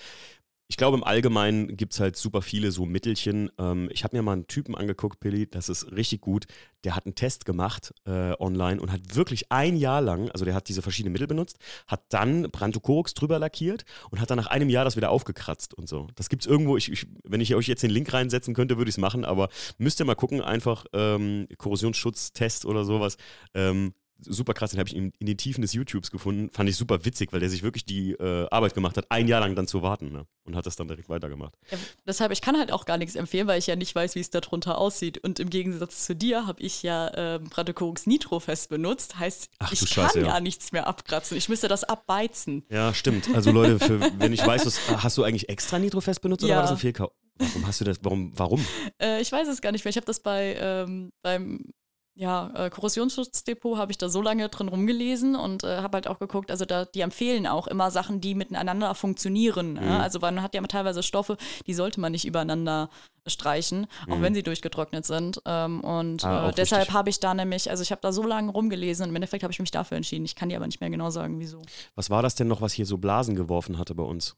ich 0.75 0.77
glaube, 0.77 0.97
im 0.97 1.05
Allgemeinen 1.05 1.77
gibt 1.77 1.93
es 1.93 2.01
halt 2.01 2.17
super 2.17 2.43
viele 2.43 2.73
so 2.73 2.85
Mittelchen. 2.85 3.49
Ähm, 3.61 3.89
ich 3.93 4.03
habe 4.03 4.17
mir 4.17 4.25
mal 4.25 4.33
einen 4.33 4.49
Typen 4.49 4.75
angeguckt, 4.75 5.21
Pilli, 5.21 5.49
das 5.49 5.69
ist 5.69 5.93
richtig 5.93 6.21
gut. 6.21 6.47
Der 6.83 6.97
hat 6.97 7.07
einen 7.07 7.15
Test 7.15 7.45
gemacht 7.45 7.95
äh, 8.07 8.33
online 8.41 8.81
und 8.81 8.91
hat 8.91 9.15
wirklich 9.15 9.53
ein 9.53 9.77
Jahr 9.77 10.01
lang, 10.01 10.33
also 10.33 10.45
der 10.45 10.53
hat 10.53 10.69
diese 10.69 10.83
verschiedenen 10.83 11.13
Mittel 11.13 11.29
benutzt, 11.29 11.59
hat 11.87 12.03
dann 12.09 12.51
Brantocorux 12.51 13.15
drüber 13.15 13.39
lackiert 13.39 13.85
und 14.11 14.21
hat 14.21 14.33
dann 14.33 14.37
nach 14.37 14.49
einem 14.49 14.69
Jahr 14.69 14.85
das 14.85 14.97
wieder 14.97 15.11
aufgekratzt 15.11 15.75
und 15.75 15.89
so. 15.89 16.09
Das 16.17 16.29
gibt 16.29 16.43
es 16.43 16.51
irgendwo, 16.51 16.77
ich, 16.77 16.91
ich, 16.91 17.07
wenn 17.23 17.41
ich 17.41 17.55
euch 17.55 17.69
jetzt 17.69 17.85
den 17.85 17.91
Link 17.91 18.13
reinsetzen 18.13 18.53
könnte, 18.53 18.77
würde 18.77 18.89
ich 18.89 18.97
es 18.97 19.01
machen, 19.01 19.25
aber 19.25 19.51
müsst 19.79 20.01
ihr 20.01 20.07
mal 20.07 20.17
gucken, 20.17 20.41
einfach 20.41 20.87
ähm, 20.93 21.47
Korrosionsschutztest 21.57 22.67
oder 22.67 22.85
sowas. 22.85 23.17
Ähm, 23.55 23.95
super 24.21 24.55
krass, 24.55 24.71
den 24.71 24.79
habe 24.79 24.89
ich 24.89 24.97
in, 24.97 25.13
in, 25.19 25.27
den 25.27 25.37
Tiefen 25.37 25.63
des 25.63 25.73
YouTubes 25.73 26.11
gefunden. 26.11 26.51
Fand 26.53 26.69
ich 26.69 26.77
super 26.77 27.05
witzig, 27.05 27.33
weil 27.33 27.41
der 27.41 27.51
sich 27.51 27.63
wirklich 27.63 27.85
die 27.85 28.13
äh, 28.13 28.49
Arbeit 28.51 28.75
gemacht 28.75 28.97
hat, 28.97 29.11
ein 29.11 29.29
Jahr 29.29 29.41
lang 29.41 29.55
dann 29.55 29.67
zu 29.67 29.83
warten 29.83 30.13
ne? 30.13 30.27
und 30.45 30.57
hat 30.57 30.67
das 30.67 30.77
dann 30.77 30.89
direkt 30.89 31.09
weitergemacht. 31.09 31.55
Ja, 31.71 31.79
deshalb, 32.07 32.33
ich 32.33 32.41
kann 32.41 32.57
halt 32.57 32.73
auch 32.73 32.85
gar 32.85 32.97
nichts 32.97 33.17
empfehlen, 33.17 33.47
weil 33.47 33.59
ich 33.59 33.67
ja 33.67 33.77
nicht 33.77 33.95
weiß, 33.95 34.15
wie 34.15 34.21
es 34.21 34.31
darunter 34.31 34.79
aussieht. 34.79 35.19
Und 35.19 35.41
im 35.41 35.51
Gegensatz 35.51 36.05
zu 36.05 36.15
dir 36.15 36.47
habe 36.47 36.63
ich 36.63 36.83
ja 36.83 37.09
äh, 37.35 37.39
Bradycorux 37.39 38.07
Nitrofest 38.07 38.69
benutzt. 38.69 39.19
Heißt, 39.19 39.51
Ach, 39.59 39.73
ich 39.73 39.81
kann 39.81 39.89
Scheiße, 39.89 40.21
ja. 40.21 40.27
ja 40.27 40.41
nichts 40.41 40.73
mehr 40.73 40.87
abkratzen. 40.87 41.37
Ich 41.37 41.49
müsste 41.49 41.69
das 41.69 41.85
abbeizen. 41.85 42.65
Ja, 42.71 42.95
stimmt. 42.95 43.29
Also 43.35 43.51
Leute, 43.51 43.79
für, 43.79 44.01
wenn 44.19 44.33
ich 44.33 44.47
weiß, 44.47 44.67
was, 44.67 45.03
hast 45.03 45.19
du 45.19 45.25
eigentlich 45.25 45.49
extra 45.49 45.79
Nitrofest 45.79 46.21
benutzt 46.23 46.43
ja. 46.43 46.49
oder 46.49 46.57
war 46.57 46.63
das 46.63 46.73
ein 46.73 46.79
Fehlkauf? 46.79 47.13
Warum 47.37 47.67
hast 47.67 47.81
du 47.81 47.85
das? 47.85 47.99
Warum? 48.03 48.33
Warum? 48.37 48.65
Äh, 49.03 49.21
ich 49.21 49.33
weiß 49.33 49.49
es 49.49 49.61
gar 49.61 49.73
nicht 49.73 49.85
mehr. 49.85 49.91
Ich 49.91 49.97
habe 49.97 50.07
das 50.07 50.21
bei 50.21 50.57
ähm, 50.57 51.13
beim 51.21 51.73
ja, 52.17 52.51
äh, 52.55 52.71
Korrosionsschutzdepot 52.71 53.77
habe 53.77 53.91
ich 53.91 53.99
da 53.99 54.09
so 54.09 54.23
lange 54.23 54.49
drin 54.49 54.69
rumgelesen 54.69 55.35
und 55.35 55.65
äh, 55.65 55.79
habe 55.79 55.97
halt 55.97 56.07
auch 56.07 56.21
geguckt, 56.21 56.53
also 56.53 56.65
da, 56.65 56.85
die 56.85 57.01
empfehlen 57.01 57.47
auch 57.47 57.67
immer 57.67 57.91
Sachen, 57.91 58.21
die 58.21 58.37
miteinander 58.37 58.95
funktionieren. 58.95 59.73
Mhm. 59.73 59.83
Ja? 59.83 59.99
Also 59.99 60.21
man 60.21 60.41
hat 60.41 60.55
ja 60.55 60.63
teilweise 60.63 61.03
Stoffe, 61.03 61.37
die 61.67 61.75
sollte 61.75 62.01
man 62.01 62.13
nicht 62.13 62.25
übereinander 62.25 62.89
streichen, 63.27 63.89
auch 64.09 64.17
mhm. 64.17 64.23
wenn 64.23 64.35
sie 64.35 64.45
durchgetrocknet 64.45 65.05
sind. 65.05 65.41
Ähm, 65.45 65.81
und 65.81 66.25
ah, 66.25 66.51
äh, 66.51 66.53
deshalb 66.53 66.93
habe 66.93 67.11
ich 67.11 67.19
da 67.19 67.35
nämlich, 67.35 67.69
also 67.69 67.83
ich 67.83 67.91
habe 67.91 68.01
da 68.01 68.13
so 68.13 68.23
lange 68.23 68.53
rumgelesen 68.53 69.05
und 69.05 69.11
im 69.11 69.17
Endeffekt 69.17 69.43
habe 69.43 69.53
ich 69.53 69.59
mich 69.59 69.73
dafür 69.73 69.97
entschieden. 69.97 70.25
Ich 70.25 70.37
kann 70.37 70.49
dir 70.49 70.57
aber 70.57 70.67
nicht 70.67 70.81
mehr 70.81 70.91
genau 70.91 71.11
sagen, 71.11 71.41
wieso. 71.41 71.63
Was 71.97 72.11
war 72.11 72.23
das 72.23 72.37
denn 72.37 72.47
noch, 72.47 72.61
was 72.61 72.73
hier 72.73 72.87
so 72.87 72.99
Blasen 72.99 73.35
geworfen 73.35 73.77
hatte 73.79 73.95
bei 73.95 74.05
uns? 74.05 74.37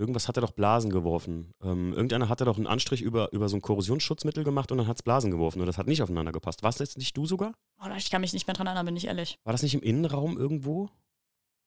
Irgendwas 0.00 0.28
hat 0.28 0.38
er 0.38 0.40
doch 0.40 0.52
Blasen 0.52 0.90
geworfen. 0.90 1.52
Ähm, 1.62 1.92
irgendeiner 1.92 2.30
hatte 2.30 2.46
doch 2.46 2.56
einen 2.56 2.66
Anstrich 2.66 3.02
über, 3.02 3.30
über 3.32 3.50
so 3.50 3.56
ein 3.56 3.60
Korrosionsschutzmittel 3.60 4.44
gemacht 4.44 4.72
und 4.72 4.78
dann 4.78 4.86
hat 4.86 4.96
es 4.96 5.02
Blasen 5.02 5.30
geworfen 5.30 5.60
und 5.60 5.66
das 5.66 5.76
hat 5.76 5.86
nicht 5.86 6.00
aufeinander 6.00 6.32
gepasst. 6.32 6.62
War 6.62 6.70
es 6.70 6.78
jetzt 6.78 6.96
nicht 6.96 7.14
du 7.18 7.26
sogar? 7.26 7.52
Oh, 7.84 7.88
ich 7.94 8.10
kann 8.10 8.22
mich 8.22 8.32
nicht 8.32 8.46
mehr 8.46 8.54
dran 8.54 8.66
erinnern, 8.66 8.86
bin 8.86 8.96
ich 8.96 9.08
ehrlich. 9.08 9.38
War 9.44 9.52
das 9.52 9.62
nicht 9.62 9.74
im 9.74 9.82
Innenraum 9.82 10.38
irgendwo? 10.38 10.88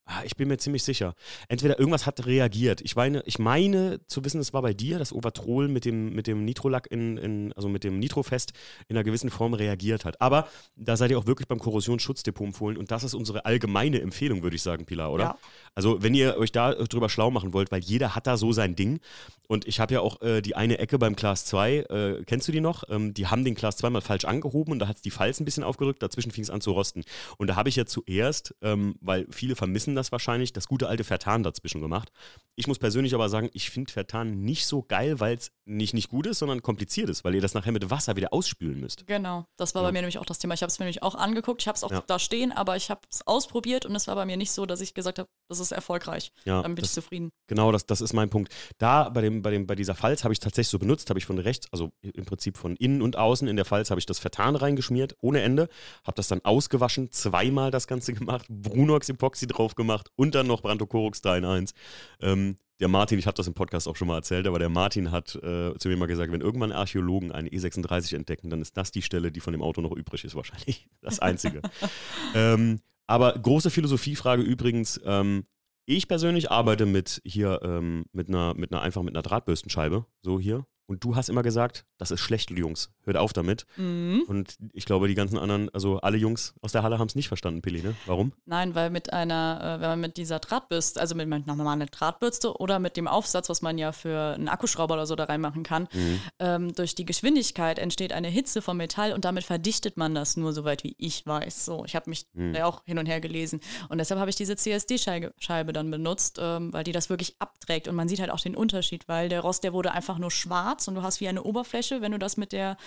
Ah, 0.05 0.21
ich 0.25 0.35
bin 0.35 0.49
mir 0.49 0.57
ziemlich 0.57 0.83
sicher. 0.83 1.15
Entweder 1.47 1.79
irgendwas 1.79 2.05
hat 2.05 2.25
reagiert. 2.25 2.81
Ich 2.81 2.97
meine, 2.97 3.23
ich 3.25 3.39
meine 3.39 4.05
zu 4.07 4.25
wissen, 4.25 4.41
es 4.41 4.51
war 4.51 4.61
bei 4.61 4.73
dir, 4.73 4.99
dass 4.99 5.13
Overtrol 5.13 5.69
mit 5.69 5.85
dem, 5.85 6.13
mit 6.13 6.27
dem 6.27 6.43
Nitrolack 6.43 6.87
in, 6.91 7.17
in, 7.17 7.53
also 7.53 7.69
mit 7.69 7.85
dem 7.85 7.99
Nitrofest 7.99 8.51
in 8.89 8.97
einer 8.97 9.05
gewissen 9.05 9.29
Form 9.29 9.53
reagiert 9.53 10.03
hat. 10.03 10.19
Aber 10.19 10.49
da 10.75 10.97
seid 10.97 11.11
ihr 11.11 11.17
auch 11.17 11.25
wirklich 11.25 11.47
beim 11.47 11.59
Korrosionsschutzdepot 11.59 12.47
empfohlen 12.47 12.75
und 12.75 12.91
das 12.91 13.05
ist 13.05 13.13
unsere 13.13 13.45
allgemeine 13.45 14.01
Empfehlung, 14.01 14.43
würde 14.43 14.57
ich 14.57 14.61
sagen, 14.61 14.85
Pilar, 14.85 15.13
oder? 15.13 15.23
Ja. 15.23 15.37
Also, 15.75 16.01
wenn 16.03 16.13
ihr 16.13 16.37
euch 16.37 16.51
da 16.51 16.73
drüber 16.73 17.09
schlau 17.09 17.31
machen 17.31 17.53
wollt, 17.53 17.71
weil 17.71 17.81
jeder 17.81 18.15
hat 18.15 18.27
da 18.27 18.37
so 18.37 18.51
sein 18.51 18.75
Ding. 18.75 18.99
Und 19.47 19.67
ich 19.67 19.79
habe 19.79 19.93
ja 19.93 20.01
auch 20.01 20.21
äh, 20.21 20.41
die 20.41 20.55
eine 20.55 20.77
Ecke 20.79 20.97
beim 20.97 21.15
Class 21.15 21.45
2, 21.45 21.77
äh, 21.77 22.23
kennst 22.25 22.47
du 22.47 22.51
die 22.51 22.61
noch? 22.61 22.83
Ähm, 22.89 23.13
die 23.13 23.27
haben 23.27 23.43
den 23.43 23.55
Class 23.55 23.77
2 23.77 23.89
mal 23.89 24.01
falsch 24.01 24.25
angehoben 24.25 24.71
und 24.71 24.79
da 24.79 24.87
hat 24.87 24.95
es 24.95 25.01
die 25.01 25.11
Falz 25.11 25.39
ein 25.39 25.45
bisschen 25.45 25.63
aufgerückt, 25.63 26.01
dazwischen 26.01 26.31
fing 26.31 26.43
es 26.43 26.49
an 26.49 26.61
zu 26.61 26.71
rosten. 26.71 27.03
Und 27.37 27.47
da 27.47 27.55
habe 27.55 27.69
ich 27.69 27.75
ja 27.75 27.85
zuerst, 27.85 28.55
ähm, 28.61 28.95
weil 29.01 29.27
viele 29.31 29.55
vermissen 29.55 29.95
das 29.95 30.11
wahrscheinlich, 30.11 30.53
das 30.53 30.67
gute 30.67 30.87
alte 30.87 31.03
Vertan 31.03 31.43
dazwischen 31.43 31.81
gemacht. 31.81 32.11
Ich 32.55 32.67
muss 32.67 32.79
persönlich 32.79 33.13
aber 33.13 33.29
sagen, 33.29 33.49
ich 33.53 33.69
finde 33.69 33.91
Vertan 33.91 34.41
nicht 34.41 34.65
so 34.65 34.83
geil, 34.83 35.19
weil 35.19 35.35
es 35.35 35.51
nicht, 35.65 35.93
nicht 35.93 36.09
gut 36.09 36.27
ist, 36.27 36.39
sondern 36.39 36.61
kompliziert 36.61 37.09
ist, 37.09 37.23
weil 37.23 37.35
ihr 37.35 37.41
das 37.41 37.53
nachher 37.53 37.71
mit 37.71 37.89
Wasser 37.89 38.15
wieder 38.15 38.31
ausspülen 38.33 38.79
müsst. 38.79 39.05
Genau, 39.07 39.45
das 39.57 39.75
war 39.75 39.81
ja. 39.81 39.87
bei 39.87 39.91
mir 39.91 40.01
nämlich 40.01 40.19
auch 40.19 40.25
das 40.25 40.39
Thema. 40.39 40.53
Ich 40.53 40.61
habe 40.61 40.69
es 40.69 40.79
mir 40.79 40.85
nämlich 40.85 41.03
auch 41.03 41.15
angeguckt, 41.15 41.61
ich 41.61 41.67
habe 41.67 41.75
es 41.75 41.83
auch 41.83 41.91
ja. 41.91 42.03
da 42.05 42.19
stehen, 42.19 42.51
aber 42.51 42.75
ich 42.75 42.89
habe 42.89 43.01
es 43.11 43.25
ausprobiert 43.25 43.85
und 43.85 43.95
es 43.95 44.07
war 44.07 44.15
bei 44.15 44.25
mir 44.25 44.37
nicht 44.37 44.51
so, 44.51 44.65
dass 44.65 44.81
ich 44.81 44.93
gesagt 44.93 45.19
habe, 45.19 45.29
das 45.49 45.59
ist 45.59 45.71
erfolgreich. 45.71 46.31
Ja, 46.45 46.61
Damit 46.61 46.77
bin 46.77 46.83
das, 46.83 46.91
ich 46.91 46.95
zufrieden. 46.95 47.31
Genau, 47.47 47.71
das, 47.71 47.85
das 47.85 48.01
ist 48.01 48.13
mein 48.13 48.29
Punkt. 48.29 48.53
Da 48.77 49.09
bei, 49.09 49.21
dem, 49.21 49.41
bei, 49.41 49.51
dem, 49.51 49.67
bei 49.67 49.75
dieser 49.75 49.95
Falz 49.95 50.23
habe 50.23 50.33
ich 50.33 50.39
tatsächlich 50.39 50.69
so 50.69 50.79
benutzt, 50.79 51.09
habe 51.09 51.19
ich 51.19 51.25
von 51.25 51.37
rechts, 51.37 51.67
also 51.71 51.91
im 52.01 52.25
Prinzip 52.25 52.57
von 52.57 52.75
innen 52.75 53.01
und 53.01 53.17
außen 53.17 53.47
in 53.47 53.55
der 53.55 53.65
Falz 53.65 53.89
habe 53.89 53.99
ich 53.99 54.05
das 54.05 54.19
Vertan 54.19 54.55
reingeschmiert, 54.55 55.15
ohne 55.21 55.41
Ende, 55.41 55.69
habe 56.03 56.15
das 56.15 56.27
dann 56.27 56.41
ausgewaschen, 56.43 57.11
zweimal 57.11 57.71
das 57.71 57.87
Ganze 57.87 58.13
gemacht, 58.13 58.45
Brunox 58.49 59.09
Epoxy 59.09 59.47
drauf 59.47 59.75
gemacht 59.75 60.09
und 60.15 60.35
dann 60.35 60.47
noch 60.47 60.61
Brandocorox 60.61 61.21
3 61.21 61.37
in 61.37 61.45
1. 61.45 61.73
Ähm, 62.21 62.57
der 62.79 62.87
Martin, 62.87 63.19
ich 63.19 63.27
habe 63.27 63.35
das 63.35 63.47
im 63.47 63.53
Podcast 63.53 63.87
auch 63.87 63.95
schon 63.95 64.07
mal 64.07 64.17
erzählt, 64.17 64.47
aber 64.47 64.59
der 64.59 64.69
Martin 64.69 65.11
hat 65.11 65.35
äh, 65.35 65.73
zu 65.77 65.87
mir 65.87 65.95
mal 65.95 66.07
gesagt, 66.07 66.31
wenn 66.31 66.41
irgendwann 66.41 66.71
Archäologen 66.71 67.31
einen 67.31 67.47
E36 67.47 68.15
entdecken, 68.15 68.49
dann 68.49 68.61
ist 68.61 68.75
das 68.75 68.91
die 68.91 69.01
Stelle, 69.01 69.31
die 69.31 69.39
von 69.39 69.53
dem 69.53 69.61
Auto 69.61 69.81
noch 69.81 69.91
übrig 69.91 70.23
ist, 70.25 70.35
wahrscheinlich. 70.35 70.87
Das 71.01 71.19
Einzige. 71.19 71.61
ähm, 72.35 72.79
aber 73.07 73.33
große 73.33 73.69
Philosophiefrage 73.69 74.41
übrigens, 74.41 74.99
ähm, 75.05 75.45
ich 75.85 76.07
persönlich 76.07 76.49
arbeite 76.49 76.85
mit 76.85 77.21
hier 77.25 77.59
ähm, 77.63 78.05
mit 78.13 78.29
einer 78.29 78.53
mit 78.53 78.71
einer 78.71 78.81
einfach 78.81 79.03
mit 79.03 79.15
einer 79.15 79.23
Drahtbürstenscheibe 79.23 80.05
so 80.21 80.39
hier 80.39 80.65
und 80.85 81.03
du 81.03 81.15
hast 81.15 81.29
immer 81.29 81.43
gesagt, 81.43 81.85
das 81.97 82.11
ist 82.11 82.19
schlecht, 82.19 82.51
Jungs. 82.51 82.91
Hört 83.05 83.17
auf 83.17 83.31
damit. 83.31 83.65
Mhm. 83.77 84.23
Und 84.27 84.57
ich 84.73 84.85
glaube, 84.85 85.07
die 85.07 85.15
ganzen 85.15 85.37
anderen, 85.37 85.69
also 85.73 85.99
alle 85.99 86.17
Jungs 86.17 86.53
aus 86.61 86.73
der 86.73 86.83
Halle 86.83 86.99
haben 86.99 87.07
es 87.07 87.15
nicht 87.15 87.29
verstanden, 87.29 87.61
Pili, 87.61 87.81
ne? 87.81 87.95
Warum? 88.05 88.33
Nein, 88.45 88.75
weil 88.75 88.89
mit 88.89 89.13
einer, 89.13 89.59
äh, 89.61 89.81
wenn 89.81 89.89
man 89.89 90.01
mit 90.01 90.17
dieser 90.17 90.39
Drahtbürste, 90.39 90.99
also 90.99 91.15
mit 91.15 91.25
einer 91.25 91.55
normalen 91.55 91.87
Drahtbürste 91.89 92.57
oder 92.57 92.79
mit 92.79 92.97
dem 92.97 93.07
Aufsatz, 93.07 93.47
was 93.47 93.61
man 93.61 93.77
ja 93.77 93.93
für 93.93 94.33
einen 94.35 94.49
Akkuschrauber 94.49 94.95
oder 94.95 95.05
so 95.05 95.15
da 95.15 95.23
reinmachen 95.25 95.63
kann, 95.63 95.87
mhm. 95.93 96.19
ähm, 96.39 96.73
durch 96.73 96.95
die 96.95 97.05
Geschwindigkeit 97.05 97.79
entsteht 97.79 98.11
eine 98.11 98.27
Hitze 98.27 98.61
vom 98.61 98.77
Metall 98.77 99.13
und 99.13 99.23
damit 99.23 99.45
verdichtet 99.45 99.95
man 99.95 100.13
das 100.13 100.35
nur, 100.35 100.51
soweit 100.51 100.83
wie 100.83 100.95
ich 100.97 101.25
weiß. 101.25 101.65
So, 101.65 101.85
ich 101.85 101.95
habe 101.95 102.09
mich 102.09 102.27
mhm. 102.33 102.55
ja 102.55 102.65
auch 102.65 102.83
hin 102.85 102.97
und 102.97 103.05
her 103.05 103.21
gelesen. 103.21 103.61
Und 103.87 103.99
deshalb 103.99 104.19
habe 104.19 104.29
ich 104.29 104.35
diese 104.35 104.57
CSD-Scheibe 104.57 105.73
dann 105.73 105.89
benutzt, 105.89 106.39
ähm, 106.41 106.73
weil 106.73 106.83
die 106.83 106.91
das 106.91 107.09
wirklich 107.09 107.35
abträgt. 107.39 107.87
Und 107.87 107.95
man 107.95 108.09
sieht 108.09 108.19
halt 108.19 108.31
auch 108.31 108.41
den 108.41 108.55
Unterschied, 108.55 109.07
weil 109.07 109.29
der 109.29 109.41
Rost, 109.41 109.63
der 109.63 109.73
wurde 109.73 109.91
einfach 109.91 110.17
nur 110.17 110.31
schwarz 110.31 110.72
schwarz 110.73 110.87
und 110.87 110.95
du 110.95 111.03
hast 111.03 111.21
wie 111.21 111.27
eine 111.27 111.43
Oberfläche, 111.43 112.01
wenn 112.01 112.11
du 112.11 112.19
das 112.19 112.37
mit 112.37 112.51
der 112.51 112.77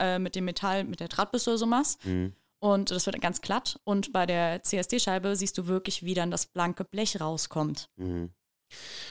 äh, 0.00 0.18
mit 0.18 0.34
dem 0.34 0.44
Metall, 0.44 0.84
mit 0.84 1.00
der 1.00 1.08
Drahtbürste 1.08 1.58
so 1.58 1.66
machst. 1.66 2.04
Mhm. 2.06 2.32
Und 2.60 2.90
das 2.90 3.04
wird 3.04 3.20
ganz 3.20 3.42
glatt. 3.42 3.78
Und 3.84 4.12
bei 4.12 4.24
der 4.24 4.62
CSD-Scheibe 4.62 5.36
siehst 5.36 5.58
du 5.58 5.66
wirklich, 5.66 6.02
wie 6.02 6.14
dann 6.14 6.30
das 6.30 6.46
blanke 6.46 6.84
Blech 6.84 7.20
rauskommt. 7.20 7.90
Mhm. 7.96 8.30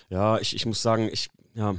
Ja, 0.09 0.39
ich, 0.39 0.55
ich 0.55 0.65
muss 0.65 0.81
sagen, 0.81 1.07
ich, 1.11 1.29
ja, 1.53 1.75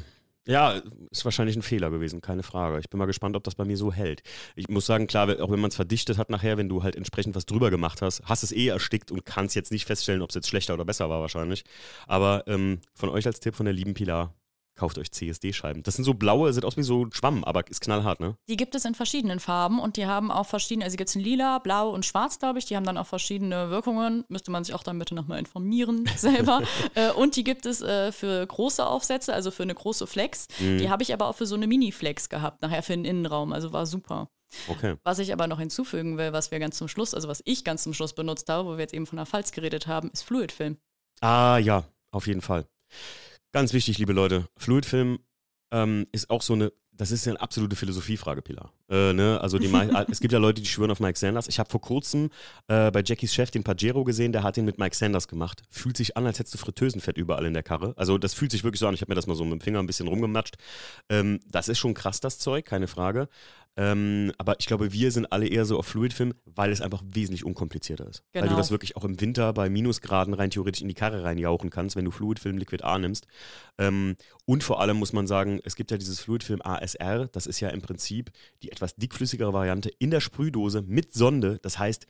ja, 0.46 0.80
ist 1.11 1.25
wahrscheinlich 1.25 1.56
ein 1.56 1.62
Fehler 1.62 1.90
gewesen, 1.90 2.20
keine 2.20 2.42
Frage. 2.42 2.78
Ich 2.78 2.90
bin 2.90 2.99
mal 2.99 3.06
gespannt, 3.06 3.34
ob 3.34 3.42
das 3.42 3.54
bei 3.54 3.64
mir 3.64 3.76
so 3.76 3.92
hält. 3.92 4.23
Ich 4.54 4.68
muss 4.68 4.87
sagen, 4.87 5.06
klar, 5.06 5.28
auch 5.40 5.50
wenn 5.50 5.58
man 5.58 5.70
es 5.70 5.75
verdichtet 5.75 6.18
hat 6.18 6.30
nachher, 6.30 6.58
wenn 6.58 6.68
du 6.68 6.82
halt 6.82 6.96
entsprechend 6.96 7.34
was 7.34 7.46
drüber 7.46 7.70
gemacht 7.70 8.02
hast, 8.02 8.23
hast 8.25 8.42
es 8.44 8.52
eh 8.52 8.68
erstickt 8.68 9.11
und 9.11 9.25
kannst 9.25 9.56
jetzt 9.56 9.73
nicht 9.73 9.87
feststellen, 9.87 10.23
ob 10.23 10.28
es 10.28 10.34
jetzt 10.34 10.49
schlechter 10.49 10.75
oder 10.75 10.84
besser 10.84 11.08
war 11.08 11.23
wahrscheinlich. 11.23 11.64
Aber 12.06 12.44
ähm, 12.46 12.80
von 12.92 13.08
euch 13.08 13.26
als 13.26 13.40
Tipp 13.40 13.56
von 13.56 13.64
der 13.64 13.73
lieben 13.73 13.94
Pilar, 13.94 14.34
kauft 14.75 14.99
euch 14.99 15.11
CSD-Scheiben. 15.12 15.83
Das 15.83 15.95
sind 15.95 16.04
so 16.04 16.14
blaue, 16.14 16.52
sieht 16.52 16.64
aus 16.64 16.76
wie 16.76 16.83
so 16.83 17.07
Schwamm, 17.11 17.45
aber 17.45 17.66
ist 17.69 17.81
knallhart, 17.81 18.21
ne? 18.21 18.37
Die 18.49 18.57
gibt 18.57 18.75
es 18.75 18.85
in 18.85 18.95
verschiedenen 18.95 19.40
Farben 19.40 19.78
und 19.78 19.97
die 19.97 20.07
haben 20.07 20.31
auch 20.31 20.47
verschiedene, 20.47 20.85
also 20.85 20.97
gibt 20.97 21.11
es 21.11 21.16
in 21.16 21.23
lila, 21.23 21.59
blau 21.59 21.90
und 21.90 22.04
schwarz, 22.04 22.38
glaube 22.38 22.59
ich. 22.59 22.66
Die 22.66 22.76
haben 22.76 22.85
dann 22.85 22.99
auch 22.99 23.07
verschiedene 23.07 23.71
Wirkungen. 23.71 24.25
Müsste 24.28 24.50
man 24.50 24.64
sich 24.64 24.75
auch 24.75 24.83
dann 24.83 24.99
bitte 24.99 25.14
nochmal 25.14 25.38
informieren 25.38 26.09
selber. 26.16 26.62
äh, 26.95 27.11
und 27.12 27.37
die 27.37 27.45
gibt 27.45 27.66
es 27.66 27.83
äh, 27.83 28.12
für 28.12 28.47
große 28.47 28.85
Aufsätze, 28.85 29.33
also 29.33 29.50
für 29.50 29.62
eine 29.62 29.75
große 29.75 30.07
Flex. 30.07 30.49
Mhm. 30.59 30.78
Die 30.78 30.90
habe 30.90 31.02
ich 31.02 31.12
aber 31.12 31.28
auch 31.28 31.37
für 31.37 31.47
so 31.47 31.54
eine 31.54 31.66
Mini-Flex 31.66 32.28
gehabt, 32.28 32.62
nachher 32.62 32.83
für 32.83 32.95
den 32.95 33.04
Innenraum. 33.04 33.52
Also 33.52 33.73
war 33.73 33.87
super. 33.87 34.28
Okay. 34.69 34.97
Was 35.02 35.19
ich 35.19 35.33
aber 35.33 35.47
noch 35.47 35.59
hinzufügen 35.59 36.16
will, 36.19 36.33
was 36.33 36.50
wir 36.50 36.59
ganz 36.59 36.76
zum 36.76 36.88
Schluss, 36.88 37.14
also 37.14 37.28
was 37.28 37.43
ich 37.45 37.64
ganz 37.64 37.83
zum 37.83 37.95
Schluss 37.95 38.14
benutzt 38.14 38.49
habe, 38.49 38.69
wo 38.69 38.73
wir 38.73 38.81
jetzt 38.81 38.95
eben 38.95 39.07
von 39.07 39.16
der 39.16 39.26
Falz 39.26 39.52
geredet 39.52 39.87
haben, 39.87 40.11
ist 40.11 40.23
Fluidfilm. 40.23 40.78
Ah 41.21 41.59
ja, 41.59 41.85
auf 42.11 42.26
jeden 42.26 42.40
Fall. 42.40 42.66
Ganz 43.54 43.73
wichtig, 43.73 43.99
liebe 43.99 44.12
Leute, 44.12 44.49
Fluidfilm 44.56 45.20
ähm, 45.70 46.08
ist 46.11 46.28
auch 46.28 46.42
so 46.42 46.54
eine, 46.54 46.73
das 46.90 47.12
ist 47.12 47.25
ja 47.25 47.30
eine 47.30 47.40
absolute 47.40 47.76
Philosophiefrage, 47.76 48.42
Pilar. 48.42 48.73
Äh, 48.90 49.12
ne? 49.12 49.40
Also 49.40 49.61
die, 49.61 49.73
es 50.11 50.18
gibt 50.18 50.32
ja 50.32 50.40
Leute, 50.40 50.61
die 50.61 50.66
schwören 50.66 50.90
auf 50.90 50.99
Mike 50.99 51.16
Sanders. 51.16 51.46
Ich 51.46 51.61
habe 51.61 51.70
vor 51.70 51.80
kurzem 51.80 52.30
äh, 52.66 52.90
bei 52.90 53.04
Jackies 53.04 53.32
Chef 53.32 53.52
den 53.52 53.62
Pajero 53.62 54.02
gesehen, 54.02 54.32
der 54.32 54.42
hat 54.42 54.56
ihn 54.56 54.64
mit 54.64 54.78
Mike 54.80 54.96
Sanders 54.96 55.28
gemacht. 55.28 55.62
Fühlt 55.70 55.96
sich 55.96 56.16
an, 56.16 56.26
als 56.26 56.40
hättest 56.40 56.54
du 56.54 56.58
Fritteusenfett 56.58 57.16
überall 57.16 57.46
in 57.46 57.54
der 57.54 57.62
Karre. 57.62 57.94
Also 57.96 58.18
das 58.18 58.34
fühlt 58.34 58.50
sich 58.50 58.64
wirklich 58.64 58.80
so 58.80 58.88
an. 58.88 58.94
Ich 58.94 59.02
habe 59.02 59.12
mir 59.12 59.14
das 59.14 59.28
mal 59.28 59.37
so 59.37 59.44
mit 59.44 59.52
dem 59.52 59.61
Finger 59.61 59.78
ein 59.78 59.87
bisschen 59.87 60.08
rumgematscht. 60.08 60.56
Ähm, 61.08 61.38
das 61.49 61.68
ist 61.68 61.78
schon 61.78 61.94
krass, 61.94 62.18
das 62.18 62.40
Zeug, 62.40 62.64
keine 62.64 62.88
Frage. 62.88 63.28
Ähm, 63.76 64.33
aber 64.38 64.54
ich 64.61 64.66
glaube, 64.66 64.93
wir 64.93 65.11
sind 65.11 65.33
alle 65.33 65.49
eher 65.49 65.64
so 65.64 65.78
auf 65.78 65.87
Fluidfilm, 65.87 66.33
weil 66.45 66.71
es 66.71 66.81
einfach 66.81 67.02
wesentlich 67.04 67.45
unkomplizierter 67.45 68.09
ist. 68.09 68.23
Genau. 68.33 68.43
Weil 68.43 68.43
du 68.43 68.49
genau. 68.50 68.59
das 68.59 68.71
wirklich 68.71 68.97
auch 68.97 69.04
im 69.04 69.21
Winter 69.21 69.52
bei 69.52 69.69
Minusgraden 69.69 70.33
rein 70.33 70.50
theoretisch 70.50 70.83
in 70.83 70.88
die 70.88 70.95
Karre 70.95 71.25
reinjauchen 71.25 71.71
kannst, 71.71 71.97
wenn 71.97 72.04
du 72.04 72.12
Fluidfilm 72.12 72.57
Liquid 72.57 72.85
A 72.85 72.99
nimmst. 72.99 73.26
Ähm, 73.78 74.16
und 74.47 74.62
vor 74.62 74.81
allem 74.81 74.97
muss 74.97 75.12
man 75.12 75.26
sagen, 75.26 75.61
es 75.64 75.75
gibt 75.75 75.90
ja 75.90 75.97
dieses 75.97 76.21
Fluidfilm 76.21 76.62
ASR, 76.62 77.26
das 77.28 77.47
ist 77.47 77.59
ja 77.61 77.71
im 77.71 77.83
Prinzip 77.83 78.31
die 78.62 78.71
etwas 78.71 78.95
dickflüssigere 78.95 79.52
Variante 79.52 79.90
in 79.99 80.11
der 80.11 80.21
Sprühdose 80.21 80.83
mit 80.83 81.12
Sonde. 81.12 81.59
Das 81.62 81.78
heißt, 81.78 82.07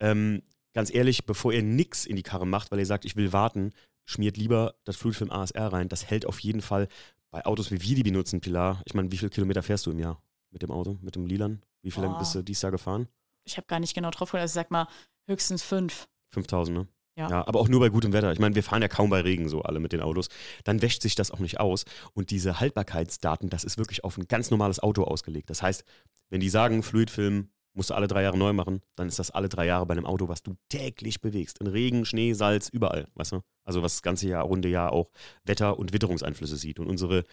ähm, 0.00 0.42
ganz 0.72 0.92
ehrlich, 0.94 1.26
bevor 1.26 1.52
ihr 1.52 1.62
nichts 1.62 2.06
in 2.06 2.16
die 2.16 2.22
Karre 2.22 2.46
macht, 2.46 2.70
weil 2.70 2.78
ihr 2.78 2.86
sagt, 2.86 3.04
ich 3.04 3.16
will 3.16 3.34
warten, 3.34 3.72
schmiert 4.06 4.38
lieber 4.38 4.74
das 4.84 4.96
Fluidfilm 4.96 5.30
ASR 5.30 5.72
rein. 5.72 5.90
Das 5.90 6.06
hält 6.06 6.24
auf 6.24 6.38
jeden 6.40 6.62
Fall 6.62 6.88
bei 7.30 7.44
Autos, 7.44 7.70
wie 7.70 7.82
wir 7.82 7.96
die 7.96 8.02
benutzen, 8.02 8.40
Pilar. 8.40 8.82
Ich 8.86 8.94
meine, 8.94 9.12
wie 9.12 9.18
viele 9.18 9.30
Kilometer 9.30 9.62
fährst 9.62 9.84
du 9.84 9.90
im 9.90 9.98
Jahr? 9.98 10.22
Mit 10.52 10.62
dem 10.62 10.70
Auto, 10.70 10.98
mit 11.00 11.16
dem 11.16 11.26
Lilan? 11.26 11.62
Wie 11.82 11.90
viel 11.90 12.02
lang 12.02 12.18
bist 12.18 12.34
du 12.34 12.42
dieses 12.42 12.62
Jahr 12.62 12.72
gefahren? 12.72 13.08
Ich 13.44 13.56
habe 13.56 13.66
gar 13.66 13.80
nicht 13.80 13.94
genau 13.94 14.10
drauf 14.10 14.30
geguckt, 14.30 14.42
also 14.42 14.54
sag 14.54 14.70
mal 14.70 14.86
höchstens 15.26 15.62
fünf. 15.62 16.08
5000, 16.30 16.78
ne? 16.78 16.88
Ja. 17.16 17.28
ja. 17.28 17.46
aber 17.46 17.60
auch 17.60 17.68
nur 17.68 17.80
bei 17.80 17.90
gutem 17.90 18.12
Wetter. 18.12 18.32
Ich 18.32 18.38
meine, 18.38 18.54
wir 18.54 18.62
fahren 18.62 18.80
ja 18.80 18.88
kaum 18.88 19.10
bei 19.10 19.20
Regen 19.20 19.48
so 19.48 19.62
alle 19.62 19.80
mit 19.80 19.92
den 19.92 20.00
Autos. 20.00 20.28
Dann 20.64 20.80
wäscht 20.80 21.02
sich 21.02 21.14
das 21.14 21.30
auch 21.30 21.40
nicht 21.40 21.60
aus. 21.60 21.84
Und 22.14 22.30
diese 22.30 22.60
Haltbarkeitsdaten, 22.60 23.50
das 23.50 23.64
ist 23.64 23.76
wirklich 23.76 24.04
auf 24.04 24.16
ein 24.16 24.28
ganz 24.28 24.50
normales 24.50 24.80
Auto 24.80 25.04
ausgelegt. 25.04 25.50
Das 25.50 25.62
heißt, 25.62 25.84
wenn 26.30 26.40
die 26.40 26.48
sagen, 26.48 26.82
Fluidfilm 26.82 27.50
musst 27.74 27.90
du 27.90 27.94
alle 27.94 28.08
drei 28.08 28.22
Jahre 28.22 28.38
neu 28.38 28.52
machen, 28.52 28.80
dann 28.96 29.08
ist 29.08 29.18
das 29.18 29.30
alle 29.30 29.48
drei 29.48 29.66
Jahre 29.66 29.86
bei 29.86 29.92
einem 29.92 30.06
Auto, 30.06 30.28
was 30.28 30.42
du 30.42 30.56
täglich 30.68 31.20
bewegst. 31.20 31.58
In 31.58 31.66
Regen, 31.66 32.04
Schnee, 32.04 32.32
Salz, 32.32 32.68
überall, 32.68 33.08
weißt 33.14 33.32
du? 33.32 33.40
Also 33.64 33.82
was 33.82 33.94
das 33.94 34.02
ganze 34.02 34.28
Jahr, 34.28 34.42
runde 34.44 34.68
Jahr 34.68 34.92
auch 34.92 35.10
Wetter- 35.44 35.78
und 35.78 35.92
Witterungseinflüsse 35.92 36.56
sieht. 36.56 36.78
Und 36.78 36.88
unsere 36.88 37.24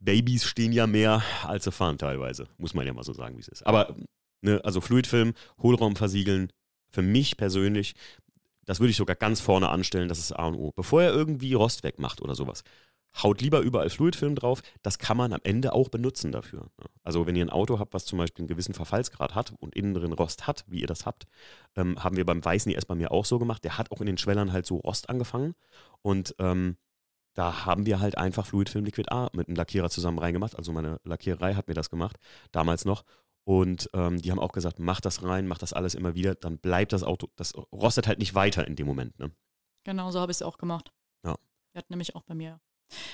Babys 0.00 0.44
stehen 0.44 0.72
ja 0.72 0.86
mehr, 0.86 1.22
als 1.44 1.64
sie 1.64 1.72
fahren 1.72 1.98
teilweise. 1.98 2.46
Muss 2.56 2.74
man 2.74 2.86
ja 2.86 2.92
mal 2.92 3.04
so 3.04 3.12
sagen, 3.12 3.36
wie 3.36 3.40
es 3.40 3.48
ist. 3.48 3.66
Aber, 3.66 3.96
ne, 4.42 4.60
also 4.64 4.80
Fluidfilm, 4.80 5.34
Hohlraum 5.60 5.96
versiegeln, 5.96 6.52
für 6.90 7.02
mich 7.02 7.36
persönlich, 7.36 7.94
das 8.64 8.78
würde 8.78 8.90
ich 8.90 8.96
sogar 8.96 9.16
ganz 9.16 9.40
vorne 9.40 9.70
anstellen, 9.70 10.08
das 10.08 10.18
ist 10.18 10.32
A 10.32 10.46
und 10.46 10.54
O. 10.54 10.72
Bevor 10.72 11.02
er 11.02 11.12
irgendwie 11.12 11.54
Rost 11.54 11.82
wegmacht 11.82 12.20
oder 12.20 12.34
sowas, 12.34 12.62
haut 13.22 13.40
lieber 13.40 13.60
überall 13.60 13.90
Fluidfilm 13.90 14.34
drauf. 14.34 14.62
Das 14.82 14.98
kann 14.98 15.16
man 15.16 15.32
am 15.32 15.40
Ende 15.44 15.72
auch 15.72 15.88
benutzen 15.88 16.32
dafür. 16.32 16.60
Ne? 16.78 16.86
Also 17.02 17.26
wenn 17.26 17.36
ihr 17.36 17.44
ein 17.44 17.50
Auto 17.50 17.78
habt, 17.78 17.94
was 17.94 18.04
zum 18.04 18.18
Beispiel 18.18 18.42
einen 18.42 18.48
gewissen 18.48 18.74
Verfallsgrad 18.74 19.34
hat 19.34 19.52
und 19.58 19.74
innen 19.74 19.94
drin 19.94 20.12
Rost 20.12 20.46
hat, 20.46 20.64
wie 20.66 20.80
ihr 20.80 20.86
das 20.86 21.06
habt, 21.06 21.26
ähm, 21.76 22.02
haben 22.02 22.16
wir 22.16 22.26
beim 22.26 22.44
Weißen 22.44 22.72
erst 22.72 22.88
bei 22.88 22.94
mir 22.94 23.12
auch 23.12 23.24
so 23.24 23.38
gemacht. 23.38 23.64
Der 23.64 23.78
hat 23.78 23.90
auch 23.92 24.00
in 24.00 24.06
den 24.06 24.18
Schwellern 24.18 24.52
halt 24.52 24.66
so 24.66 24.76
Rost 24.76 25.10
angefangen 25.10 25.54
und 26.02 26.34
ähm, 26.38 26.76
da 27.34 27.64
haben 27.64 27.86
wir 27.86 28.00
halt 28.00 28.18
einfach 28.18 28.46
Fluidfilm 28.46 28.84
Liquid 28.84 29.10
A 29.10 29.30
mit 29.32 29.48
einem 29.48 29.56
Lackierer 29.56 29.88
zusammen 29.88 30.18
reingemacht. 30.18 30.56
Also 30.56 30.72
meine 30.72 31.00
Lackiererei 31.04 31.54
hat 31.54 31.66
mir 31.66 31.74
das 31.74 31.88
gemacht, 31.88 32.16
damals 32.50 32.84
noch. 32.84 33.04
Und 33.44 33.90
ähm, 33.94 34.20
die 34.20 34.30
haben 34.30 34.38
auch 34.38 34.52
gesagt, 34.52 34.78
mach 34.78 35.00
das 35.00 35.22
rein, 35.22 35.48
mach 35.48 35.58
das 35.58 35.72
alles 35.72 35.94
immer 35.94 36.14
wieder, 36.14 36.34
dann 36.34 36.58
bleibt 36.58 36.92
das 36.92 37.02
Auto, 37.02 37.28
das 37.36 37.54
rostet 37.72 38.06
halt 38.06 38.18
nicht 38.18 38.34
weiter 38.34 38.66
in 38.66 38.76
dem 38.76 38.86
Moment. 38.86 39.18
Ne? 39.18 39.32
Genau, 39.84 40.10
so 40.10 40.20
habe 40.20 40.30
ich 40.30 40.38
es 40.38 40.42
auch 40.42 40.58
gemacht. 40.58 40.92
Ja. 41.24 41.34
Wir 41.72 41.78
hatten 41.78 41.92
nämlich 41.92 42.14
auch 42.14 42.22
bei 42.22 42.34
mir 42.34 42.60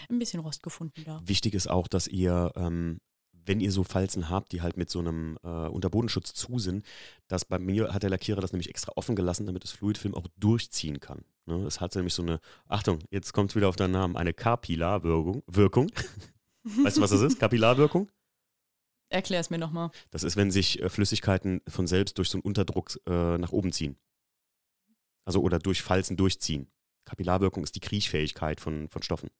ein 0.08 0.18
bisschen 0.18 0.40
Rost 0.40 0.62
gefunden 0.62 1.02
da. 1.04 1.20
Wichtig 1.24 1.54
ist 1.54 1.68
auch, 1.68 1.88
dass 1.88 2.06
ihr, 2.06 2.52
ähm, 2.56 3.00
wenn 3.32 3.60
ihr 3.60 3.72
so 3.72 3.84
Falzen 3.84 4.28
habt, 4.28 4.52
die 4.52 4.62
halt 4.62 4.76
mit 4.76 4.90
so 4.90 4.98
einem 4.98 5.38
äh, 5.42 5.48
Unterbodenschutz 5.48 6.34
zu 6.34 6.58
sind, 6.58 6.84
dass 7.28 7.44
bei 7.44 7.58
mir 7.58 7.92
hat 7.92 8.02
der 8.02 8.10
Lackierer 8.10 8.40
das 8.40 8.52
nämlich 8.52 8.68
extra 8.68 8.92
offen 8.96 9.16
gelassen, 9.16 9.46
damit 9.46 9.64
das 9.64 9.72
Fluidfilm 9.72 10.14
auch 10.14 10.26
durchziehen 10.36 11.00
kann. 11.00 11.24
Ne? 11.46 11.64
Es 11.66 11.80
hat 11.80 11.94
nämlich 11.94 12.14
so 12.14 12.22
eine, 12.22 12.40
Achtung, 12.66 13.00
jetzt 13.10 13.32
kommt 13.32 13.50
es 13.50 13.56
wieder 13.56 13.68
auf 13.68 13.76
deinen 13.76 13.92
Namen, 13.92 14.16
eine 14.16 14.34
Kapillarwirkung. 14.34 15.42
Wirkung. 15.46 15.90
weißt 16.62 16.98
du, 16.98 17.00
was 17.00 17.10
das 17.10 17.22
ist? 17.22 17.38
Kapillarwirkung? 17.38 18.10
Erklär 19.10 19.40
es 19.40 19.48
mir 19.50 19.58
nochmal. 19.58 19.90
Das 20.10 20.22
ist, 20.22 20.36
wenn 20.36 20.50
sich 20.50 20.82
äh, 20.82 20.88
Flüssigkeiten 20.88 21.62
von 21.66 21.86
selbst 21.86 22.18
durch 22.18 22.28
so 22.28 22.36
einen 22.36 22.42
Unterdruck 22.42 23.00
äh, 23.06 23.38
nach 23.38 23.52
oben 23.52 23.72
ziehen. 23.72 23.96
Also 25.24 25.40
oder 25.40 25.58
durch 25.58 25.82
Falzen 25.82 26.16
durchziehen. 26.16 26.70
Kapillarwirkung 27.04 27.64
ist 27.64 27.74
die 27.74 27.80
Kriechfähigkeit 27.80 28.60
von, 28.60 28.88
von 28.88 29.02
Stoffen. 29.02 29.30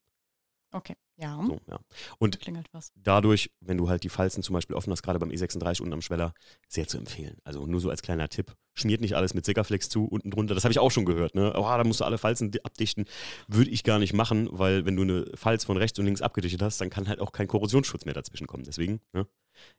Okay, 0.71 0.97
ja. 1.17 1.43
So, 1.47 1.59
ja. 1.67 1.81
Und 2.19 2.39
was. 2.73 2.93
dadurch, 2.95 3.51
wenn 3.61 3.79
du 3.79 3.89
halt 3.89 4.05
die 4.05 4.11
Falzen 4.11 4.43
zum 4.43 4.53
Beispiel 4.53 4.77
offen 4.77 4.91
hast, 4.93 5.03
gerade 5.03 5.19
beim 5.19 5.31
E36 5.31 5.81
unten 5.81 5.95
am 5.95 6.03
Schweller, 6.03 6.35
sehr 6.69 6.87
zu 6.87 6.99
empfehlen. 6.99 7.39
Also 7.43 7.65
nur 7.67 7.81
so 7.81 7.89
als 7.89 8.03
kleiner 8.03 8.29
Tipp. 8.29 8.55
Schmiert 8.75 9.01
nicht 9.01 9.15
alles 9.17 9.33
mit 9.33 9.47
Sikaflex 9.47 9.89
zu, 9.89 10.05
unten 10.05 10.31
drunter. 10.31 10.55
Das 10.55 10.65
habe 10.65 10.73
ich 10.73 10.79
auch 10.79 10.91
schon 10.91 11.07
gehört. 11.07 11.35
Ne? 11.35 11.53
Oh, 11.57 11.63
da 11.63 11.83
musst 11.85 12.01
du 12.01 12.05
alle 12.05 12.19
Falzen 12.19 12.51
di- 12.51 12.63
abdichten. 12.65 13.07
Würde 13.49 13.71
ich 13.71 13.83
gar 13.83 13.99
nicht 13.99 14.13
machen, 14.13 14.49
weil 14.53 14.85
wenn 14.85 14.95
du 14.95 15.03
eine 15.03 15.25
Falz 15.35 15.65
von 15.65 15.79
rechts 15.79 15.99
und 15.99 16.05
links 16.05 16.21
abgedichtet 16.21 16.61
hast, 16.61 16.81
dann 16.83 16.91
kann 16.91 17.09
halt 17.09 17.21
auch 17.21 17.33
kein 17.33 17.49
Korrosionsschutz 17.49 18.05
mehr 18.05 18.15
dazwischen 18.15 18.47
kommen. 18.47 18.65
Deswegen, 18.65 19.01
ne? 19.15 19.27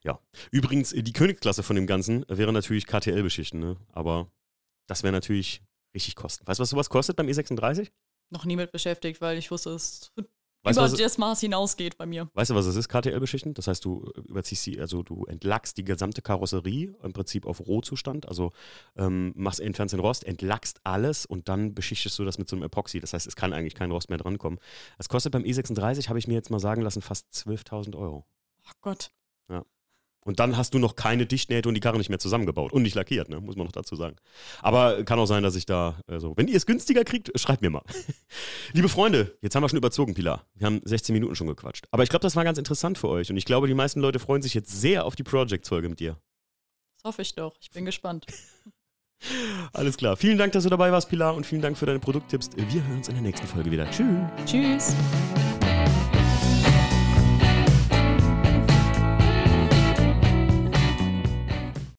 ja. 0.04 0.20
Übrigens, 0.52 0.90
die 0.90 1.14
Königsklasse 1.14 1.62
von 1.62 1.76
dem 1.76 1.86
Ganzen 1.86 2.26
wäre 2.28 2.52
natürlich 2.52 2.88
KTL-Beschichten, 2.88 3.60
ne? 3.60 3.78
aber 3.92 4.32
das 4.88 5.04
wäre 5.04 5.14
natürlich 5.14 5.62
richtig 5.94 6.16
kosten. 6.16 6.48
Weißt 6.48 6.60
du, 6.60 6.62
was 6.64 6.72
sowas 6.72 6.90
kostet 6.90 7.16
beim 7.16 7.28
E36? 7.28 7.90
Noch 8.32 8.46
nie 8.46 8.56
mit 8.56 8.72
beschäftigt, 8.72 9.22
weil 9.22 9.38
ich 9.38 9.50
wusste, 9.52 9.70
es 9.72 10.12
Weißt 10.64 10.78
über 10.78 10.92
was, 10.92 10.94
das 10.94 11.18
Maß 11.18 11.40
hinausgeht 11.40 11.98
bei 11.98 12.06
mir. 12.06 12.30
Weißt 12.34 12.52
du, 12.52 12.56
was 12.56 12.66
es 12.66 12.76
ist, 12.76 12.90
KTL-Beschichten? 12.90 13.54
Das 13.54 13.68
heißt, 13.68 13.84
du 13.86 14.12
äh, 14.16 14.20
überziehst 14.22 14.66
die, 14.66 14.80
also 14.80 15.04
du 15.04 15.26
entlackst 15.26 15.78
die 15.78 15.86
gesamte 15.86 16.22
Karosserie 16.22 16.96
im 17.02 17.14
Prinzip 17.14 17.46
auf 17.46 17.66
Rohzustand, 17.66 18.28
also 18.28 18.52
ähm, 18.98 19.32
machst 19.36 19.62
entfernst 19.62 19.94
den 19.94 20.02
Rost, 20.02 20.26
entlackst 20.26 20.82
alles 20.84 21.26
und 21.26 21.48
dann 21.48 21.74
beschichtest 21.74 22.20
du 22.20 22.26
das 22.26 22.38
mit 22.38 22.50
so 22.50 22.56
einem 22.56 22.64
Epoxy. 22.64 23.00
Das 23.00 23.14
heißt, 23.14 23.26
es 23.26 23.36
kann 23.36 23.54
eigentlich 23.54 23.76
kein 23.76 23.92
Rost 23.92 24.10
mehr 24.10 24.18
drankommen. 24.18 24.60
Es 24.98 25.08
kostet 25.08 25.32
beim 25.32 25.44
E36, 25.44 26.10
habe 26.10 26.20
ich 26.20 26.28
mir 26.28 26.34
jetzt 26.34 26.50
mal 26.50 26.60
sagen 26.60 26.82
lassen, 26.82 27.02
fast 27.02 27.28
12.000 27.34 27.96
Euro. 27.96 28.26
Ach 28.66 28.74
Gott. 28.82 29.12
Und 30.26 30.40
dann 30.40 30.58
hast 30.58 30.74
du 30.74 30.80
noch 30.80 30.96
keine 30.96 31.26
Dichtnähte 31.26 31.70
und 31.70 31.76
die 31.76 31.80
Karre 31.80 31.98
nicht 31.98 32.10
mehr 32.10 32.20
zusammengebaut 32.20 32.74
und 32.74 32.84
nicht 32.84 32.96
lackiert, 32.96 33.30
ne? 33.30 33.40
muss 33.40 33.56
man 33.56 33.66
noch 33.66 33.72
dazu 33.72 33.96
sagen. 33.96 34.18
Aber 34.62 35.04
kann 35.04 35.18
auch 35.18 35.26
sein, 35.26 35.44
dass 35.44 35.56
ich 35.56 35.66
da, 35.66 36.02
also, 36.08 36.36
wenn 36.36 36.48
ihr 36.48 36.58
es 36.58 36.66
günstiger 36.66 37.04
kriegt, 37.04 37.32
schreibt 37.40 37.62
mir 37.62 37.70
mal. 37.70 37.84
Liebe 38.74 38.90
Freunde, 38.90 39.38
jetzt 39.42 39.56
haben 39.56 39.64
wir 39.64 39.70
schon 39.70 39.78
überzogen, 39.78 40.14
Pilar. 40.14 40.46
Wir 40.56 40.66
haben 40.68 40.82
16 40.84 41.14
Minuten 41.14 41.36
schon 41.36 41.48
gequatscht. 41.48 41.88
Aber 41.92 42.04
ich 42.04 42.10
glaube, 42.10 42.24
das 42.24 42.36
war 42.36 42.44
ganz 42.44 42.58
interessant 42.58 42.98
für 42.98 43.08
euch 43.08 43.30
und 43.30 43.38
ich 43.38 43.46
glaube, 43.46 43.68
die 43.68 43.74
meisten 43.74 44.02
Leute 44.02 44.20
freuen 44.20 44.42
sich 44.42 44.54
jetzt 44.54 44.70
sehr 44.70 45.06
auf 45.06 45.16
die 45.16 45.24
Project-Folge 45.24 45.88
mit 45.88 46.00
dir. 46.00 46.18
Das 46.98 47.06
hoffe 47.06 47.22
ich 47.22 47.34
doch. 47.34 47.56
Ich 47.62 47.72
bin 47.72 47.86
gespannt. 47.86 48.26
Alles 49.74 49.98
klar. 49.98 50.18
Vielen 50.18 50.38
Dank, 50.38 50.54
dass 50.54 50.64
du 50.64 50.70
dabei 50.70 50.92
warst, 50.92 51.10
Pilar, 51.10 51.36
und 51.36 51.46
vielen 51.46 51.62
Dank 51.62 51.78
für 51.78 51.86
deine 51.86 52.00
Produkttipps. 52.00 52.50
Wir 52.56 52.84
hören 52.86 52.98
uns 52.98 53.08
in 53.08 53.16
der 53.16 53.24
nächsten 53.24 53.48
Folge 53.48 53.72
wieder. 53.72 53.90
Tschüss. 53.90 54.18
Tschüss. 54.46 54.96